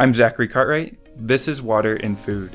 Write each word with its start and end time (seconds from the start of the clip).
I'm 0.00 0.12
Zachary 0.12 0.48
Cartwright. 0.48 0.98
This 1.16 1.46
is 1.46 1.62
Water 1.62 1.94
In 1.94 2.16
Food. 2.16 2.50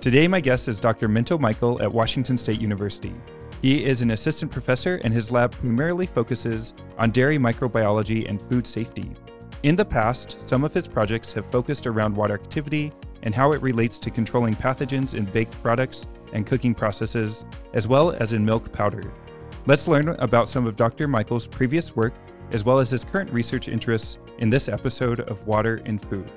Today, 0.00 0.26
my 0.26 0.40
guest 0.40 0.66
is 0.66 0.80
Dr. 0.80 1.06
Minto 1.06 1.38
Michael 1.38 1.80
at 1.80 1.92
Washington 1.92 2.36
State 2.36 2.60
University. 2.60 3.14
He 3.62 3.84
is 3.84 4.02
an 4.02 4.10
assistant 4.10 4.50
professor, 4.50 5.00
and 5.04 5.14
his 5.14 5.30
lab 5.30 5.52
primarily 5.52 6.06
focuses 6.06 6.74
on 6.98 7.12
dairy 7.12 7.38
microbiology 7.38 8.28
and 8.28 8.42
food 8.50 8.66
safety. 8.66 9.12
In 9.62 9.76
the 9.76 9.84
past, 9.84 10.38
some 10.42 10.64
of 10.64 10.74
his 10.74 10.88
projects 10.88 11.32
have 11.34 11.48
focused 11.52 11.86
around 11.86 12.16
water 12.16 12.34
activity 12.34 12.92
and 13.22 13.32
how 13.32 13.52
it 13.52 13.62
relates 13.62 13.96
to 14.00 14.10
controlling 14.10 14.56
pathogens 14.56 15.14
in 15.14 15.24
baked 15.26 15.62
products 15.62 16.04
and 16.32 16.48
cooking 16.48 16.74
processes, 16.74 17.44
as 17.74 17.86
well 17.86 18.10
as 18.10 18.32
in 18.32 18.44
milk 18.44 18.72
powder. 18.72 19.12
Let's 19.66 19.86
learn 19.86 20.08
about 20.18 20.48
some 20.48 20.66
of 20.66 20.74
Dr. 20.74 21.06
Michael's 21.06 21.46
previous 21.46 21.94
work, 21.94 22.12
as 22.50 22.64
well 22.64 22.80
as 22.80 22.90
his 22.90 23.04
current 23.04 23.30
research 23.30 23.68
interests 23.68 24.18
in 24.38 24.50
this 24.50 24.68
episode 24.68 25.20
of 25.20 25.46
Water 25.46 25.76
In 25.84 26.00
Food. 26.00 26.28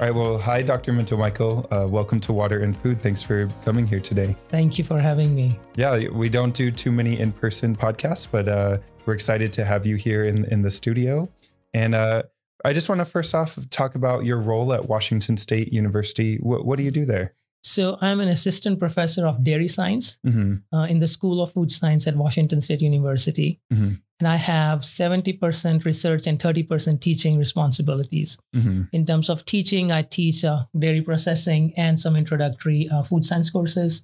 All 0.00 0.06
right. 0.06 0.14
Well, 0.14 0.38
hi, 0.38 0.62
Dr. 0.62 0.92
Minto 0.92 1.16
Michael. 1.16 1.66
Uh, 1.72 1.84
welcome 1.88 2.20
to 2.20 2.32
Water 2.32 2.62
In 2.62 2.72
Food. 2.72 3.02
Thanks 3.02 3.20
for 3.20 3.50
coming 3.64 3.84
here 3.84 3.98
today. 3.98 4.36
Thank 4.48 4.78
you 4.78 4.84
for 4.84 5.00
having 5.00 5.34
me. 5.34 5.58
Yeah, 5.74 6.06
we 6.10 6.28
don't 6.28 6.54
do 6.54 6.70
too 6.70 6.92
many 6.92 7.18
in 7.18 7.32
person 7.32 7.74
podcasts, 7.74 8.28
but 8.30 8.46
uh, 8.46 8.78
we're 9.06 9.14
excited 9.14 9.52
to 9.54 9.64
have 9.64 9.86
you 9.86 9.96
here 9.96 10.24
in, 10.24 10.44
in 10.52 10.62
the 10.62 10.70
studio. 10.70 11.28
And 11.74 11.96
uh, 11.96 12.22
I 12.64 12.74
just 12.74 12.88
want 12.88 13.00
to 13.00 13.04
first 13.06 13.34
off 13.34 13.58
talk 13.70 13.96
about 13.96 14.24
your 14.24 14.38
role 14.38 14.72
at 14.72 14.88
Washington 14.88 15.36
State 15.36 15.72
University. 15.72 16.36
What, 16.36 16.64
what 16.64 16.76
do 16.78 16.84
you 16.84 16.92
do 16.92 17.04
there? 17.04 17.34
So, 17.64 17.98
I'm 18.00 18.20
an 18.20 18.28
assistant 18.28 18.78
professor 18.78 19.26
of 19.26 19.42
dairy 19.42 19.66
science 19.66 20.16
mm-hmm. 20.24 20.58
uh, 20.72 20.84
in 20.84 21.00
the 21.00 21.08
School 21.08 21.42
of 21.42 21.50
Food 21.50 21.72
Science 21.72 22.06
at 22.06 22.14
Washington 22.14 22.60
State 22.60 22.82
University. 22.82 23.58
Mm-hmm. 23.72 23.94
And 24.20 24.26
I 24.26 24.36
have 24.36 24.80
70% 24.80 25.84
research 25.84 26.26
and 26.26 26.38
30% 26.38 27.00
teaching 27.00 27.38
responsibilities. 27.38 28.36
Mm-hmm. 28.54 28.82
In 28.92 29.06
terms 29.06 29.28
of 29.28 29.44
teaching, 29.44 29.92
I 29.92 30.02
teach 30.02 30.44
uh, 30.44 30.64
dairy 30.76 31.02
processing 31.02 31.72
and 31.76 32.00
some 32.00 32.16
introductory 32.16 32.88
uh, 32.88 33.02
food 33.02 33.24
science 33.24 33.50
courses. 33.50 34.02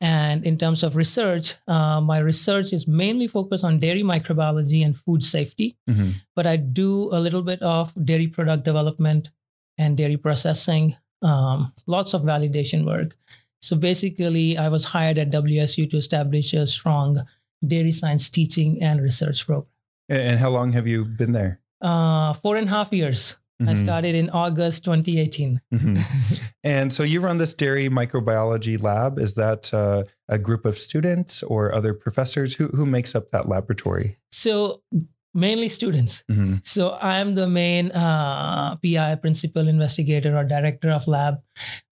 And 0.00 0.44
in 0.44 0.58
terms 0.58 0.82
of 0.82 0.96
research, 0.96 1.54
uh, 1.68 2.00
my 2.00 2.18
research 2.18 2.72
is 2.72 2.86
mainly 2.86 3.28
focused 3.28 3.64
on 3.64 3.78
dairy 3.78 4.02
microbiology 4.02 4.84
and 4.84 4.96
food 4.96 5.22
safety. 5.22 5.76
Mm-hmm. 5.88 6.10
But 6.34 6.46
I 6.46 6.56
do 6.56 7.08
a 7.12 7.20
little 7.20 7.42
bit 7.42 7.62
of 7.62 7.94
dairy 8.04 8.26
product 8.26 8.64
development 8.64 9.30
and 9.78 9.96
dairy 9.96 10.16
processing, 10.16 10.96
um, 11.22 11.72
lots 11.86 12.14
of 12.14 12.22
validation 12.22 12.84
work. 12.84 13.16
So 13.62 13.76
basically, 13.76 14.58
I 14.58 14.68
was 14.68 14.84
hired 14.84 15.18
at 15.18 15.30
WSU 15.30 15.90
to 15.90 15.96
establish 15.96 16.52
a 16.52 16.66
strong 16.66 17.24
dairy 17.66 17.92
science 17.92 18.28
teaching 18.28 18.82
and 18.82 19.00
research 19.00 19.46
program. 19.46 19.70
And 20.08 20.38
how 20.38 20.50
long 20.50 20.72
have 20.72 20.86
you 20.86 21.04
been 21.04 21.32
there? 21.32 21.60
Uh, 21.80 22.32
four 22.32 22.56
and 22.56 22.68
a 22.68 22.70
half 22.70 22.92
years. 22.92 23.36
Mm-hmm. 23.60 23.70
I 23.70 23.74
started 23.74 24.14
in 24.14 24.28
August 24.30 24.84
2018. 24.84 25.60
Mm-hmm. 25.72 25.96
and 26.64 26.92
so 26.92 27.02
you 27.02 27.20
run 27.20 27.38
this 27.38 27.54
dairy 27.54 27.88
microbiology 27.88 28.80
lab. 28.80 29.18
Is 29.18 29.34
that 29.34 29.72
uh, 29.72 30.04
a 30.28 30.38
group 30.38 30.66
of 30.66 30.78
students 30.78 31.42
or 31.42 31.74
other 31.74 31.94
professors? 31.94 32.54
Who, 32.56 32.68
who 32.68 32.84
makes 32.84 33.14
up 33.14 33.30
that 33.30 33.48
laboratory? 33.48 34.18
So 34.30 34.82
mainly 35.32 35.68
students. 35.68 36.22
Mm-hmm. 36.30 36.56
So 36.64 36.98
I'm 37.00 37.34
the 37.34 37.48
main 37.48 37.92
uh, 37.92 38.76
PI, 38.76 39.14
principal 39.16 39.68
investigator 39.68 40.36
or 40.36 40.44
director 40.44 40.90
of 40.90 41.06
lab, 41.06 41.40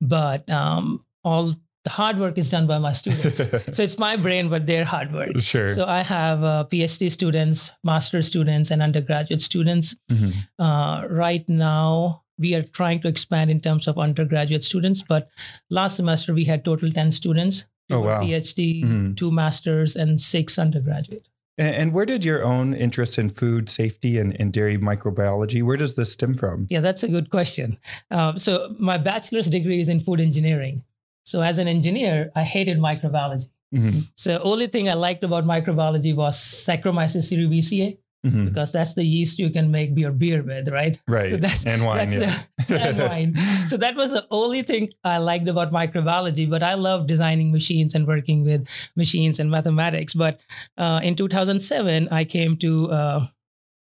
but 0.01 0.49
um, 0.51 1.05
all 1.23 1.55
the 1.85 1.91
hard 1.91 2.19
work 2.19 2.39
is 2.39 2.51
done 2.51 2.67
by 2.67 2.79
my 2.79 2.93
students. 2.93 3.37
so 3.77 3.83
it's 3.83 3.99
my 3.99 4.17
brain, 4.17 4.49
but 4.49 4.67
their 4.67 4.85
hard 4.85 5.13
work. 5.13 5.39
Sure. 5.39 5.69
So 5.69 5.87
I 5.87 6.03
have 6.03 6.43
uh, 6.43 6.65
PhD 6.71 7.13
students, 7.13 7.71
master 7.85 8.23
students, 8.23 8.71
and 8.71 8.83
undergraduate 8.83 9.43
students. 9.43 9.95
Mm-hmm. 10.11 10.63
Uh, 10.63 11.07
right 11.09 11.47
now, 11.49 12.23
we 12.39 12.55
are 12.55 12.63
trying 12.63 13.01
to 13.01 13.09
expand 13.09 13.51
in 13.51 13.61
terms 13.61 13.87
of 13.87 13.99
undergraduate 13.99 14.65
students, 14.65 15.03
but 15.03 15.29
last 15.71 15.97
semester 15.97 16.35
we 16.35 16.45
had 16.45 16.65
total 16.65 16.91
10 16.91 17.13
students. 17.13 17.67
Oh, 17.91 18.01
wow. 18.01 18.23
PhD, 18.23 18.83
mm-hmm. 18.83 19.15
two 19.15 19.31
masters, 19.31 19.95
and 19.95 20.19
six 20.19 20.59
undergraduate. 20.59 21.29
And 21.57 21.93
where 21.93 22.07
did 22.07 22.25
your 22.25 22.43
own 22.43 22.75
interest 22.75 23.19
in 23.19 23.29
food 23.31 23.69
safety 23.69 24.19
and, 24.19 24.39
and 24.41 24.53
dairy 24.53 24.77
microbiology, 24.77 25.63
where 25.63 25.77
does 25.77 25.95
this 25.95 26.13
stem 26.13 26.35
from? 26.35 26.67
Yeah, 26.69 26.81
that's 26.81 27.05
a 27.05 27.09
good 27.09 27.31
question. 27.31 27.79
Uh, 28.11 28.37
so 28.37 28.75
my 28.81 28.99
bachelor's 28.99 29.49
degree 29.49 29.81
is 29.81 29.89
in 29.89 30.01
food 30.01 30.21
engineering. 30.21 30.83
So 31.25 31.43
as 31.43 31.59
an 31.59 31.69
engineer, 31.69 32.31
I 32.35 32.43
hated 32.43 32.79
microbiology. 32.79 33.49
Mm-hmm. 33.75 34.01
So 34.17 34.41
only 34.43 34.67
thing 34.69 34.89
I 34.89 34.95
liked 34.95 35.25
about 35.25 35.45
microbiology 35.45 36.15
was 36.15 36.37
Saccharomyces 36.39 37.33
cerevisiae. 37.33 37.99
Mm-hmm. 38.25 38.47
Because 38.47 38.73
that's 38.73 38.95
the 38.95 39.05
yeast 39.05 39.39
you 39.39 39.51
can 39.51 39.71
make 39.71 39.91
your 39.99 40.11
beer 40.11 40.43
with, 40.43 40.69
right? 40.69 40.99
Right. 41.07 41.29
So 41.29 41.37
that's, 41.37 41.67
and 41.67 41.85
wine. 41.85 42.09
That's 42.09 42.15
yeah. 42.15 42.67
the, 42.69 42.81
and 42.81 42.99
wine. 42.99 43.35
So 43.69 43.77
that 43.77 43.97
was 43.97 44.13
the 44.13 44.27
only 44.31 44.63
thing 44.63 44.95
I 45.05 45.19
liked 45.19 45.47
about 45.47 45.73
microbiology. 45.73 46.49
But 46.49 46.63
I 46.63 46.73
love 46.73 47.07
designing 47.07 47.53
machines 47.53 47.95
and 47.95 48.07
working 48.07 48.43
with 48.43 48.67
machines 48.97 49.41
and 49.41 49.51
mathematics. 49.51 50.15
But 50.15 50.41
uh, 50.79 51.01
in 51.03 51.17
2007, 51.17 52.09
I 52.11 52.25
came 52.25 52.57
to 52.59 52.91
uh, 52.91 53.27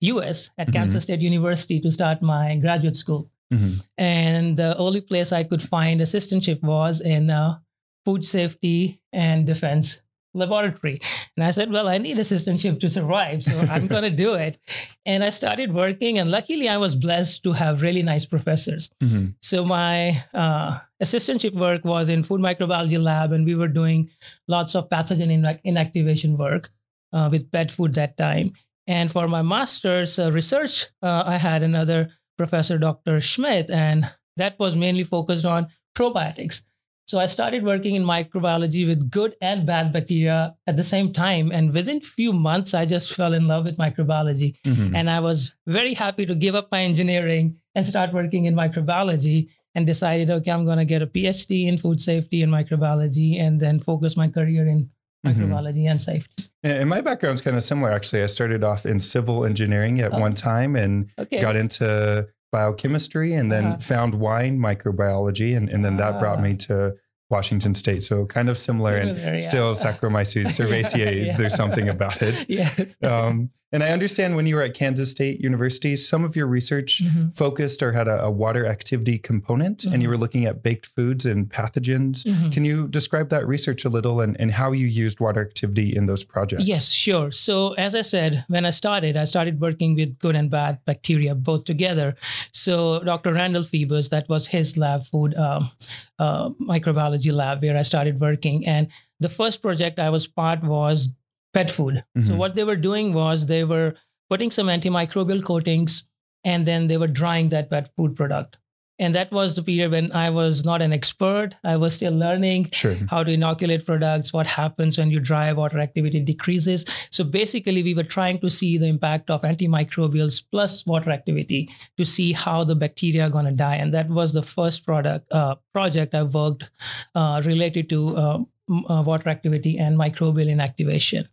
US 0.02 0.50
at 0.58 0.68
mm-hmm. 0.68 0.74
Kansas 0.74 1.04
State 1.04 1.22
University 1.22 1.80
to 1.80 1.92
start 1.92 2.22
my 2.22 2.58
graduate 2.58 2.98
school. 2.98 3.30
Mm-hmm. 3.54 3.80
And 3.98 4.58
the 4.58 4.78
only 4.78 5.02
place 5.02 5.32
I 5.32 5.44
could 5.44 5.62
find 5.62 6.02
assistantship 6.02 6.62
was 6.62 7.02
in 7.02 7.30
uh, 7.30 7.60
food 8.06 8.26
safety 8.26 9.02
and 9.14 9.46
defense 9.46 10.02
laboratory. 10.36 11.00
And 11.36 11.44
I 11.44 11.52
said, 11.52 11.72
well, 11.72 11.88
I 11.88 11.98
need 11.98 12.18
assistantship 12.18 12.80
to 12.82 12.90
survive. 12.90 13.44
So 13.44 13.58
I'm 13.72 13.88
going 13.94 14.04
to 14.04 14.12
do 14.12 14.34
it. 14.34 14.60
And 15.06 15.24
I 15.24 15.30
started 15.30 15.74
working. 15.74 16.18
And 16.18 16.30
luckily, 16.30 16.68
I 16.68 16.78
was 16.78 16.96
blessed 16.96 17.44
to 17.44 17.54
have 17.54 17.82
really 17.82 18.04
nice 18.04 18.26
professors. 18.26 18.90
Mm-hmm. 19.02 19.28
So 19.42 19.66
my 19.66 20.24
uh, 20.34 20.80
assistantship 21.02 21.54
work 21.54 21.86
was 21.86 22.10
in 22.10 22.24
food 22.24 22.42
microbiology 22.42 23.02
lab. 23.02 23.32
And 23.32 23.46
we 23.46 23.56
were 23.56 23.70
doing 23.70 24.10
lots 24.48 24.76
of 24.76 24.90
pathogen 24.90 25.60
inactivation 25.66 26.38
work 26.38 26.70
uh, 27.14 27.30
with 27.32 27.52
pet 27.52 27.72
food 27.72 27.94
that 27.96 28.18
time. 28.18 28.54
And 28.88 29.12
for 29.12 29.28
my 29.28 29.42
master's 29.42 30.20
uh, 30.20 30.32
research, 30.32 30.88
uh, 31.02 31.24
I 31.26 31.38
had 31.38 31.64
another 31.64 32.10
Professor 32.38 32.78
Dr. 32.78 33.20
Schmidt, 33.20 33.70
and 33.70 34.12
that 34.38 34.60
was 34.60 34.76
mainly 34.76 35.04
focused 35.04 35.46
on 35.46 35.68
probiotics. 35.96 36.62
So 37.08 37.20
I 37.20 37.28
started 37.28 37.64
working 37.64 37.94
in 37.94 38.04
microbiology 38.04 38.88
with 38.88 39.12
good 39.12 39.36
and 39.40 39.66
bad 39.66 39.94
bacteria 39.94 40.56
at 40.66 40.76
the 40.76 40.84
same 40.84 41.14
time. 41.14 41.52
And 41.52 41.72
within 41.72 42.02
few 42.02 42.34
months, 42.34 42.74
I 42.74 42.86
just 42.86 43.14
fell 43.14 43.34
in 43.34 43.48
love 43.48 43.66
with 43.66 43.78
microbiology. 43.78 44.58
Mm-hmm. 44.66 44.96
And 44.96 45.08
I 45.08 45.20
was 45.20 45.54
very 45.68 45.94
happy 45.94 46.26
to 46.26 46.34
give 46.34 46.56
up 46.56 46.72
my 46.72 46.82
engineering 46.82 47.58
and 47.76 47.86
start 47.86 48.12
working 48.12 48.46
in 48.46 48.56
microbiology 48.56 49.50
and 49.76 49.86
decided, 49.86 50.32
okay, 50.32 50.50
I'm 50.50 50.66
going 50.66 50.80
to 50.80 50.86
get 50.86 51.04
a 51.04 51.08
PhD 51.08 51.68
in 51.68 51.78
food 51.78 52.00
safety 52.00 52.42
and 52.42 52.52
microbiology 52.52 53.40
and 53.40 53.60
then 53.60 53.80
focus 53.80 54.18
my 54.18 54.28
career 54.28 54.66
in. 54.66 54.90
Microbiology 55.26 55.80
mm-hmm. 55.80 55.88
and 55.88 56.02
safety. 56.02 56.46
And 56.64 56.90
my 56.90 57.02
background's 57.02 57.42
kind 57.42 57.56
of 57.56 57.64
similar, 57.64 57.92
actually. 57.92 58.24
I 58.24 58.28
started 58.28 58.64
off 58.64 58.86
in 58.86 59.00
civil 59.00 59.46
engineering 59.46 60.00
at 60.00 60.14
oh. 60.14 60.20
one 60.20 60.34
time 60.34 60.76
and 60.76 61.10
okay. 61.20 61.42
got 61.42 61.56
into 61.56 62.28
biochemistry 62.52 63.34
and 63.34 63.52
then 63.52 63.66
uh-huh. 63.66 63.78
found 63.78 64.16
wine 64.16 64.58
microbiology. 64.58 65.56
And, 65.56 65.70
and 65.70 65.84
then 65.84 65.98
that 65.98 66.20
brought 66.20 66.42
me 66.42 66.56
to 66.56 66.96
Washington 67.30 67.74
State. 67.74 68.04
So 68.04 68.26
kind 68.26 68.50
of 68.50 68.58
similar, 68.58 69.00
similar 69.00 69.20
and 69.20 69.42
yeah. 69.42 69.48
still 69.48 69.76
Saccharomyces 69.76 70.46
cerevisiae. 70.58 71.28
yeah. 71.28 71.38
There's 71.38 71.56
something 71.56 71.90
about 71.90 72.22
it. 72.22 72.46
Yes. 72.50 72.98
Um, 73.04 73.50
and 73.72 73.84
I 73.84 73.90
understand 73.90 74.36
when 74.36 74.46
you 74.46 74.56
were 74.56 74.62
at 74.62 74.74
Kansas 74.74 75.12
State 75.12 75.42
University, 75.42 75.96
some 75.96 76.24
of 76.24 76.36
your 76.36 76.48
research 76.48 77.02
mm-hmm. 77.04 77.30
focused 77.30 77.82
or 77.82 77.92
had 77.92 78.08
a, 78.08 78.24
a 78.26 78.32
water 78.32 78.66
activity 78.66 79.18
component, 79.18 79.80
mm-hmm. 79.80 79.94
and 79.94 80.02
you 80.04 80.08
mm-hmm. 80.08 80.14
were 80.14 80.20
looking 80.20 80.46
at 80.46 80.62
baked 80.62 80.86
foods 80.86 81.26
and 81.26 81.50
pathogens. 81.50 82.24
Mm-hmm. 82.24 82.50
Can 82.52 82.64
you 82.64 82.88
describe 82.88 83.30
that 83.30 83.48
research 83.48 83.84
a 83.84 83.90
little 83.90 84.22
and, 84.22 84.40
and 84.40 84.52
how 84.52 84.72
you 84.72 84.86
used 84.86 85.20
water 85.20 85.42
activity 85.42 85.96
in 85.96 86.06
those 86.06 86.24
projects? 86.24 86.68
Yes, 86.68 86.90
sure. 86.90 87.32
So, 87.32 87.74
as 87.74 87.96
I 87.96 88.02
said, 88.02 88.46
when 88.48 88.66
I 88.66 88.70
started, 88.70 89.18
I 89.18 89.24
started 89.26 89.60
working 89.60 89.96
with 89.96 90.20
good 90.20 90.36
and 90.36 90.50
bad 90.50 90.80
bacteria 90.86 91.34
both 91.34 91.66
together. 91.66 92.16
So, 92.54 93.00
Dr. 93.00 93.34
Randall 93.34 93.64
Phebus, 93.64 94.10
that 94.10 94.30
was 94.30 94.48
his 94.48 94.78
lab, 94.78 95.06
food 95.06 95.34
um, 95.36 95.72
uh, 96.20 96.50
microbiology 96.62 97.34
lab, 97.34 97.64
where 97.64 97.78
I 97.78 97.82
started 97.82 98.22
working. 98.22 98.66
And 98.66 98.90
the 99.20 99.30
first 99.30 99.62
project 99.62 100.00
I 100.00 100.10
was 100.10 100.28
part 100.28 100.64
was 100.64 101.10
pet 101.56 101.72
food. 101.72 102.04
Mm-hmm. 102.18 102.28
So 102.28 102.36
what 102.36 102.54
they 102.56 102.66
were 102.66 102.76
doing 102.76 103.14
was 103.14 103.46
they 103.46 103.64
were 103.64 103.96
putting 104.30 104.52
some 104.52 104.68
antimicrobial 104.68 105.44
coatings 105.44 106.04
and 106.44 106.66
then 106.66 106.88
they 106.88 106.98
were 106.98 107.08
drying 107.08 107.50
that 107.50 107.70
pet 107.70 107.90
food 107.96 108.16
product. 108.16 108.58
And 108.98 109.14
that 109.14 109.32
was 109.32 109.56
the 109.56 109.64
period 109.64 109.92
when 109.92 110.12
I 110.14 110.30
was 110.30 110.64
not 110.64 110.82
an 110.82 110.94
expert. 110.94 111.56
I 111.66 111.76
was 111.76 111.96
still 111.96 112.14
learning 112.14 112.70
sure. 112.72 112.96
how 113.10 113.24
to 113.24 113.32
inoculate 113.32 113.86
products, 113.86 114.32
what 114.32 114.48
happens 114.48 114.98
when 114.98 115.12
you 115.12 115.20
dry, 115.20 115.52
water 115.52 115.80
activity 115.80 116.22
decreases. 116.22 116.86
So 117.12 117.26
basically, 117.26 117.84
we 117.84 117.94
were 117.94 118.04
trying 118.04 118.40
to 118.40 118.50
see 118.50 118.78
the 118.78 118.88
impact 118.88 119.30
of 119.30 119.42
antimicrobials 119.42 120.42
plus 120.50 120.86
water 120.86 121.12
activity 121.12 121.70
to 121.98 122.06
see 122.06 122.32
how 122.32 122.64
the 122.64 122.76
bacteria 122.76 123.28
are 123.28 123.30
going 123.30 123.46
to 123.46 123.52
die. 123.52 123.76
And 123.76 123.94
that 123.94 124.08
was 124.08 124.32
the 124.32 124.44
first 124.44 124.86
product 124.86 125.30
uh, 125.30 125.56
project 125.74 126.16
I 126.16 126.24
worked 126.24 126.70
uh, 127.16 127.42
related 127.44 127.90
to 127.90 128.16
uh, 128.16 128.38
uh, 128.70 129.04
water 129.06 129.30
activity 129.30 129.78
and 129.78 129.98
microbial 129.98 130.50
inactivation. 130.50 131.28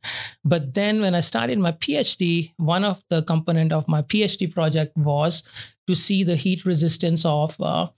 But 0.44 0.74
then 0.74 1.00
when 1.00 1.14
I 1.14 1.20
started 1.20 1.58
my 1.58 1.72
PhD, 1.72 2.52
one 2.56 2.84
of 2.84 3.02
the 3.08 3.22
component 3.22 3.72
of 3.72 3.88
my 3.88 4.02
PhD 4.02 4.52
project 4.52 4.96
was 4.96 5.42
to 5.86 5.94
see 5.94 6.24
the 6.24 6.36
heat 6.36 6.64
resistance 6.64 7.24
of 7.24 7.60
uh, 7.60 7.88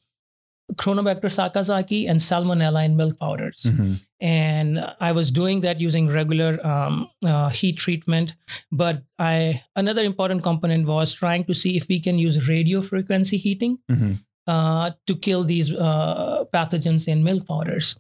Cronobacter 0.77 1.29
sakazakii 1.29 2.09
and 2.09 2.21
Salmonella 2.21 2.85
in 2.85 2.97
milk 2.97 3.19
powders. 3.19 3.65
Mhm. 3.65 4.01
And 4.21 4.79
I 4.99 5.13
was 5.13 5.31
doing 5.31 5.61
that 5.61 5.79
using 5.81 6.09
regular 6.09 6.59
um, 6.67 7.09
uh, 7.25 7.51
heat 7.51 7.77
treatment. 7.77 8.35
But 8.73 9.03
I 9.19 9.63
another 9.77 10.03
important 10.03 10.43
component 10.43 10.87
was 10.87 11.13
trying 11.13 11.45
to 11.45 11.55
see 11.55 11.77
if 11.77 11.87
we 11.89 12.01
can 12.01 12.19
use 12.19 12.49
radio 12.49 12.81
frequency 12.81 13.37
heating 13.37 13.79
Mhm. 13.91 14.21
uh, 14.47 14.93
to 15.07 15.15
kill 15.17 15.45
these 15.45 15.71
uh, 15.75 16.45
pathogens 16.55 17.07
in 17.09 17.23
milk 17.23 17.47
powders. 17.47 17.97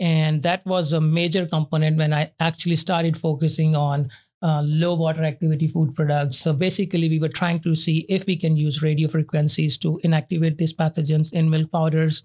And 0.00 0.42
that 0.42 0.64
was 0.66 0.92
a 0.92 1.00
major 1.00 1.46
component 1.46 1.96
when 1.96 2.12
I 2.12 2.32
actually 2.40 2.76
started 2.76 3.16
focusing 3.16 3.76
on 3.76 4.10
uh, 4.42 4.60
low 4.62 4.94
water 4.94 5.22
activity 5.24 5.68
food 5.68 5.94
products. 5.94 6.38
So 6.38 6.52
basically, 6.52 7.08
we 7.08 7.18
were 7.18 7.28
trying 7.28 7.60
to 7.60 7.74
see 7.74 8.04
if 8.08 8.26
we 8.26 8.36
can 8.36 8.56
use 8.56 8.82
radio 8.82 9.08
frequencies 9.08 9.78
to 9.78 10.00
inactivate 10.04 10.58
these 10.58 10.74
pathogens 10.74 11.32
in 11.32 11.48
milk 11.48 11.70
powders. 11.72 12.24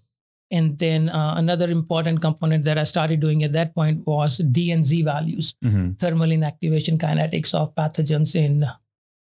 And 0.51 0.77
then 0.79 1.09
uh, 1.09 1.35
another 1.37 1.69
important 1.69 2.21
component 2.21 2.63
that 2.63 2.77
I 2.79 2.83
started 2.83 3.19
doing 3.19 3.43
at 3.43 3.53
that 3.53 3.75
point 3.75 4.05
was 4.07 4.39
D 4.39 4.71
and 4.71 4.83
Z 4.83 5.03
values 5.03 5.53
Mhm. 5.63 5.97
thermal 5.99 6.29
inactivation 6.29 6.97
kinetics 6.97 7.53
of 7.53 7.73
pathogens 7.75 8.35
in 8.35 8.65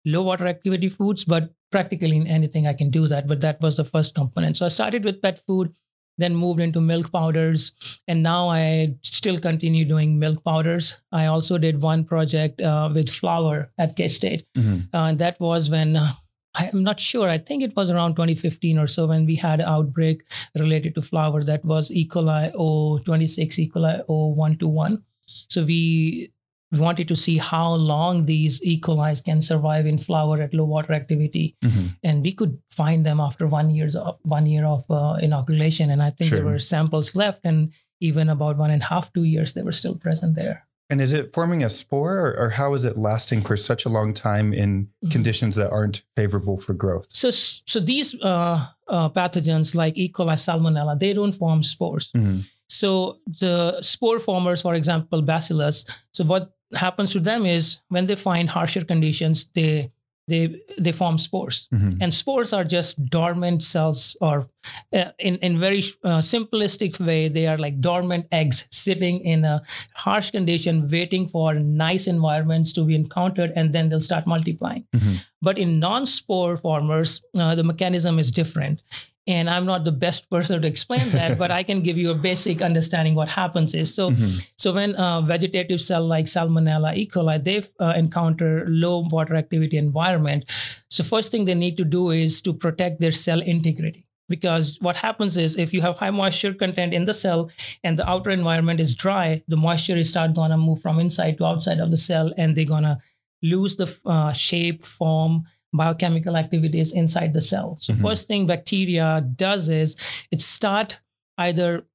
low 0.04 0.24
water 0.24 0.48
activity 0.48 0.90
foods, 0.90 1.24
but 1.24 1.54
practically 1.72 2.18
in 2.18 2.26
anything 2.28 2.66
I 2.66 2.74
can 2.74 2.90
do 2.90 3.08
that. 3.08 3.28
But 3.28 3.42
that 3.42 3.62
was 3.62 3.78
the 3.78 3.86
first 3.86 4.16
component. 4.16 4.58
So 4.58 4.66
I 4.66 4.70
started 4.70 5.04
with 5.06 5.22
pet 5.22 5.40
food, 5.46 5.74
then 6.22 6.36
moved 6.36 6.60
into 6.60 6.82
milk 6.82 7.12
powders, 7.12 7.72
and 8.08 8.24
now 8.24 8.50
I 8.50 8.96
still 9.02 9.40
continue 9.40 9.86
doing 9.86 10.18
milk 10.20 10.44
powders. 10.44 10.98
I 11.12 11.26
also 11.26 11.58
did 11.58 11.82
one 11.82 12.04
project 12.06 12.62
uh, 12.62 12.90
with 12.94 13.10
flour 13.10 13.72
at 13.78 13.96
K 13.96 14.08
State. 14.08 14.46
Mhm. 14.58 14.88
Uh, 14.94 14.98
and 15.10 15.20
that 15.20 15.40
was 15.40 15.70
when 15.70 15.96
uh, 15.96 16.14
I'm 16.56 16.84
not 16.84 17.00
sure. 17.00 17.30
I 17.30 17.38
think 17.38 17.64
it 17.64 17.76
was 17.76 17.90
around 17.90 18.16
2015 18.16 18.78
or 18.78 18.88
so 18.88 19.08
when 19.08 19.26
we 19.26 19.36
had 19.36 19.60
an 19.62 19.68
outbreak 19.68 20.24
related 20.60 20.96
to 20.96 21.02
flour 21.02 21.44
that 21.44 21.64
was 21.64 21.92
E. 21.92 22.06
coli 22.08 22.52
O26, 22.54 23.60
E. 23.60 23.70
coli 23.74 24.06
O121. 24.08 25.02
So 25.26 25.64
we 25.64 26.32
wanted 26.80 27.08
to 27.10 27.16
see 27.16 27.38
how 27.38 27.74
long 27.74 28.26
these 28.26 28.62
E. 28.64 28.80
coli 28.80 29.22
can 29.24 29.42
survive 29.42 29.86
in 29.86 29.98
flour 29.98 30.42
at 30.42 30.54
low 30.54 30.64
water 30.66 30.94
activity, 30.94 31.56
Mhm. 31.64 31.96
and 32.04 32.24
we 32.24 32.32
could 32.34 32.58
find 32.70 33.06
them 33.06 33.20
after 33.20 33.46
one 33.48 33.70
years 33.72 33.96
of 33.96 34.16
one 34.24 34.46
year 34.46 34.66
of 34.66 34.86
uh, 34.90 35.18
inoculation. 35.22 35.90
And 35.90 36.02
I 36.02 36.10
think 36.12 36.32
there 36.32 36.46
were 36.46 36.60
samples 36.60 37.16
left, 37.16 37.42
and 37.44 37.72
even 38.00 38.30
about 38.30 38.58
one 38.58 38.72
and 38.72 38.82
a 38.82 38.86
half, 38.86 39.12
two 39.14 39.24
years, 39.24 39.54
they 39.54 39.62
were 39.64 39.72
still 39.74 39.96
present 39.96 40.36
there. 40.36 40.66
And 40.90 41.00
is 41.02 41.14
it 41.14 41.34
forming 41.34 41.64
a 41.64 41.70
spore 41.70 42.18
or, 42.20 42.38
or 42.38 42.50
how 42.50 42.74
is 42.74 42.84
it 42.84 42.98
lasting 42.98 43.44
for 43.44 43.56
such 43.56 43.86
a 43.86 43.90
long 43.90 44.14
time 44.14 44.52
in 44.54 44.88
Mhm. 45.06 45.12
conditions 45.12 45.56
that 45.56 45.70
aren't 45.72 46.04
favorable 46.18 46.58
for 46.58 46.74
growth? 46.74 47.06
So, 47.10 47.30
so 47.32 47.80
these 47.80 48.16
uh, 48.22 48.66
uh, 48.90 49.08
pathogens 49.10 49.74
like 49.74 49.98
E. 49.98 50.10
coli, 50.12 50.34
Salmonella, 50.36 50.98
they 51.00 51.14
don't 51.14 51.32
form 51.34 51.64
spores. 51.64 52.12
Mhm. 52.12 52.44
So 52.68 53.18
the 53.40 53.82
spore 53.82 54.20
formers, 54.20 54.62
for 54.62 54.76
example, 54.76 55.22
Bacillus. 55.22 55.86
So 56.14 56.24
what 56.26 56.52
happens 56.76 57.12
to 57.14 57.20
them 57.20 57.46
is 57.46 57.80
when 57.90 58.06
they 58.06 58.16
find 58.16 58.50
harsher 58.50 58.84
conditions, 58.86 59.50
they 59.54 59.92
they 60.28 60.62
they 60.78 60.92
form 60.92 61.18
spores. 61.18 61.68
Mhm. 61.74 61.98
And 62.02 62.14
spores 62.14 62.54
are 62.54 62.64
just 62.64 63.04
dormant 63.10 63.64
cells, 63.64 64.16
or 64.22 64.48
uh, 64.96 65.12
in 65.20 65.36
in 65.38 65.60
very 65.60 65.80
uh, 66.04 66.22
simplistic 66.22 67.00
way, 67.00 67.28
they 67.28 67.48
are 67.48 67.58
like 67.58 67.82
dormant 67.82 68.28
eggs 68.32 68.68
sitting 68.72 69.20
in 69.26 69.44
a 69.46 69.62
harsh 69.96 70.32
condition, 70.32 70.88
waiting 70.90 71.28
for 71.28 71.56
nice 71.56 72.08
environments 72.08 72.72
to 72.74 72.86
be 72.86 72.96
encountered, 72.96 73.52
and 73.56 73.74
then 73.74 73.90
they'll 73.90 74.00
start 74.00 74.26
multiplying. 74.28 74.86
Mhm. 74.96 75.26
But 75.42 75.58
in 75.58 75.80
non-spore 75.80 76.58
formers, 76.58 77.22
uh, 77.38 77.56
the 77.56 77.64
mechanism 77.64 78.20
is 78.20 78.32
different. 78.32 78.80
And 79.28 79.50
I'm 79.50 79.66
not 79.66 79.84
the 79.84 79.92
best 79.92 80.30
person 80.32 80.62
to 80.62 80.68
explain 80.68 81.12
that, 81.12 81.38
but 81.38 81.52
I 81.52 81.62
can 81.64 81.82
give 81.82 81.96
you 81.98 82.10
a 82.10 82.16
basic 82.16 82.62
understanding 82.62 83.14
what 83.14 83.30
happens 83.30 83.76
is. 83.76 83.94
So, 83.94 84.12
Mhm. 84.12 84.44
so 84.58 84.74
when 84.74 84.96
a 84.96 85.22
vegetative 85.22 85.80
cell 85.80 86.06
like 86.06 86.26
Salmonella, 86.26 86.96
E. 86.98 87.06
coli, 87.08 87.38
they 87.44 87.64
uh, 87.80 87.94
encounter 87.96 88.66
low 88.68 89.06
water 89.12 89.36
activity 89.36 89.78
environment. 89.78 90.46
So 90.90 91.04
first 91.04 91.32
thing 91.32 91.46
they 91.46 91.54
need 91.54 91.78
to 91.78 91.86
do 91.86 92.10
is 92.10 92.42
to 92.42 92.54
protect 92.54 93.00
their 93.00 93.12
cell 93.12 93.42
integrity. 93.42 94.08
Because 94.28 94.78
what 94.82 94.96
happens 94.96 95.36
is 95.38 95.58
if 95.58 95.74
you 95.74 95.82
have 95.82 95.98
high 96.00 96.10
moisture 96.10 96.54
content 96.54 96.94
in 96.94 97.06
the 97.06 97.14
cell 97.14 97.52
and 97.84 98.00
the 98.00 98.10
outer 98.10 98.32
environment 98.32 98.80
is 98.80 98.96
dry, 98.96 99.44
the 99.48 99.58
moisture 99.58 99.98
is 99.98 100.10
start 100.10 100.34
gonna 100.34 100.58
move 100.58 100.82
from 100.82 101.00
inside 101.00 101.38
to 101.38 101.46
outside 101.46 101.80
of 101.80 101.92
the 101.92 101.98
cell, 101.98 102.34
and 102.38 102.56
they're 102.56 102.66
gonna 102.66 102.98
lose 103.44 103.76
the 103.76 103.88
uh, 104.06 104.32
shape, 104.32 104.84
form, 104.86 105.44
biochemical 105.74 106.36
activities 106.38 106.92
inside 106.92 107.34
the 107.34 107.42
cell. 107.42 107.78
So 107.80 107.94
Mhm. 107.94 108.02
first 108.02 108.28
thing 108.28 108.46
bacteria 108.48 109.26
does 109.36 109.70
is 109.70 109.96
it 110.32 110.42
start 110.42 111.00
either 111.38 111.86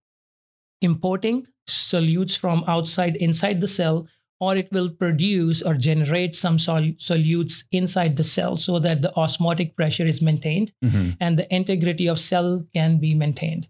importing 0.81 1.47
solutes 1.69 2.37
from 2.39 2.65
outside 2.67 3.17
inside 3.17 3.61
the 3.61 3.69
cell 3.69 4.07
or 4.39 4.55
it 4.57 4.71
will 4.71 4.91
produce 4.91 5.63
or 5.63 5.75
generate 5.75 6.37
some 6.37 6.59
sol- 6.59 6.93
solutes 6.99 7.65
inside 7.73 8.17
the 8.17 8.23
cell 8.25 8.55
so 8.55 8.79
that 8.79 9.01
the 9.03 9.15
osmotic 9.17 9.75
pressure 9.75 10.07
is 10.07 10.21
maintained 10.21 10.73
Mhm. 10.85 11.17
and 11.21 11.39
the 11.39 11.53
integrity 11.55 12.07
of 12.07 12.19
cell 12.21 12.65
can 12.75 12.99
be 12.99 13.15
maintained 13.15 13.69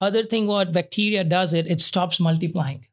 other 0.00 0.22
thing 0.22 0.46
what 0.46 0.72
bacteria 0.72 1.24
does 1.24 1.52
it 1.52 1.66
it 1.66 1.80
stops 1.80 2.20
multiplying 2.20 2.86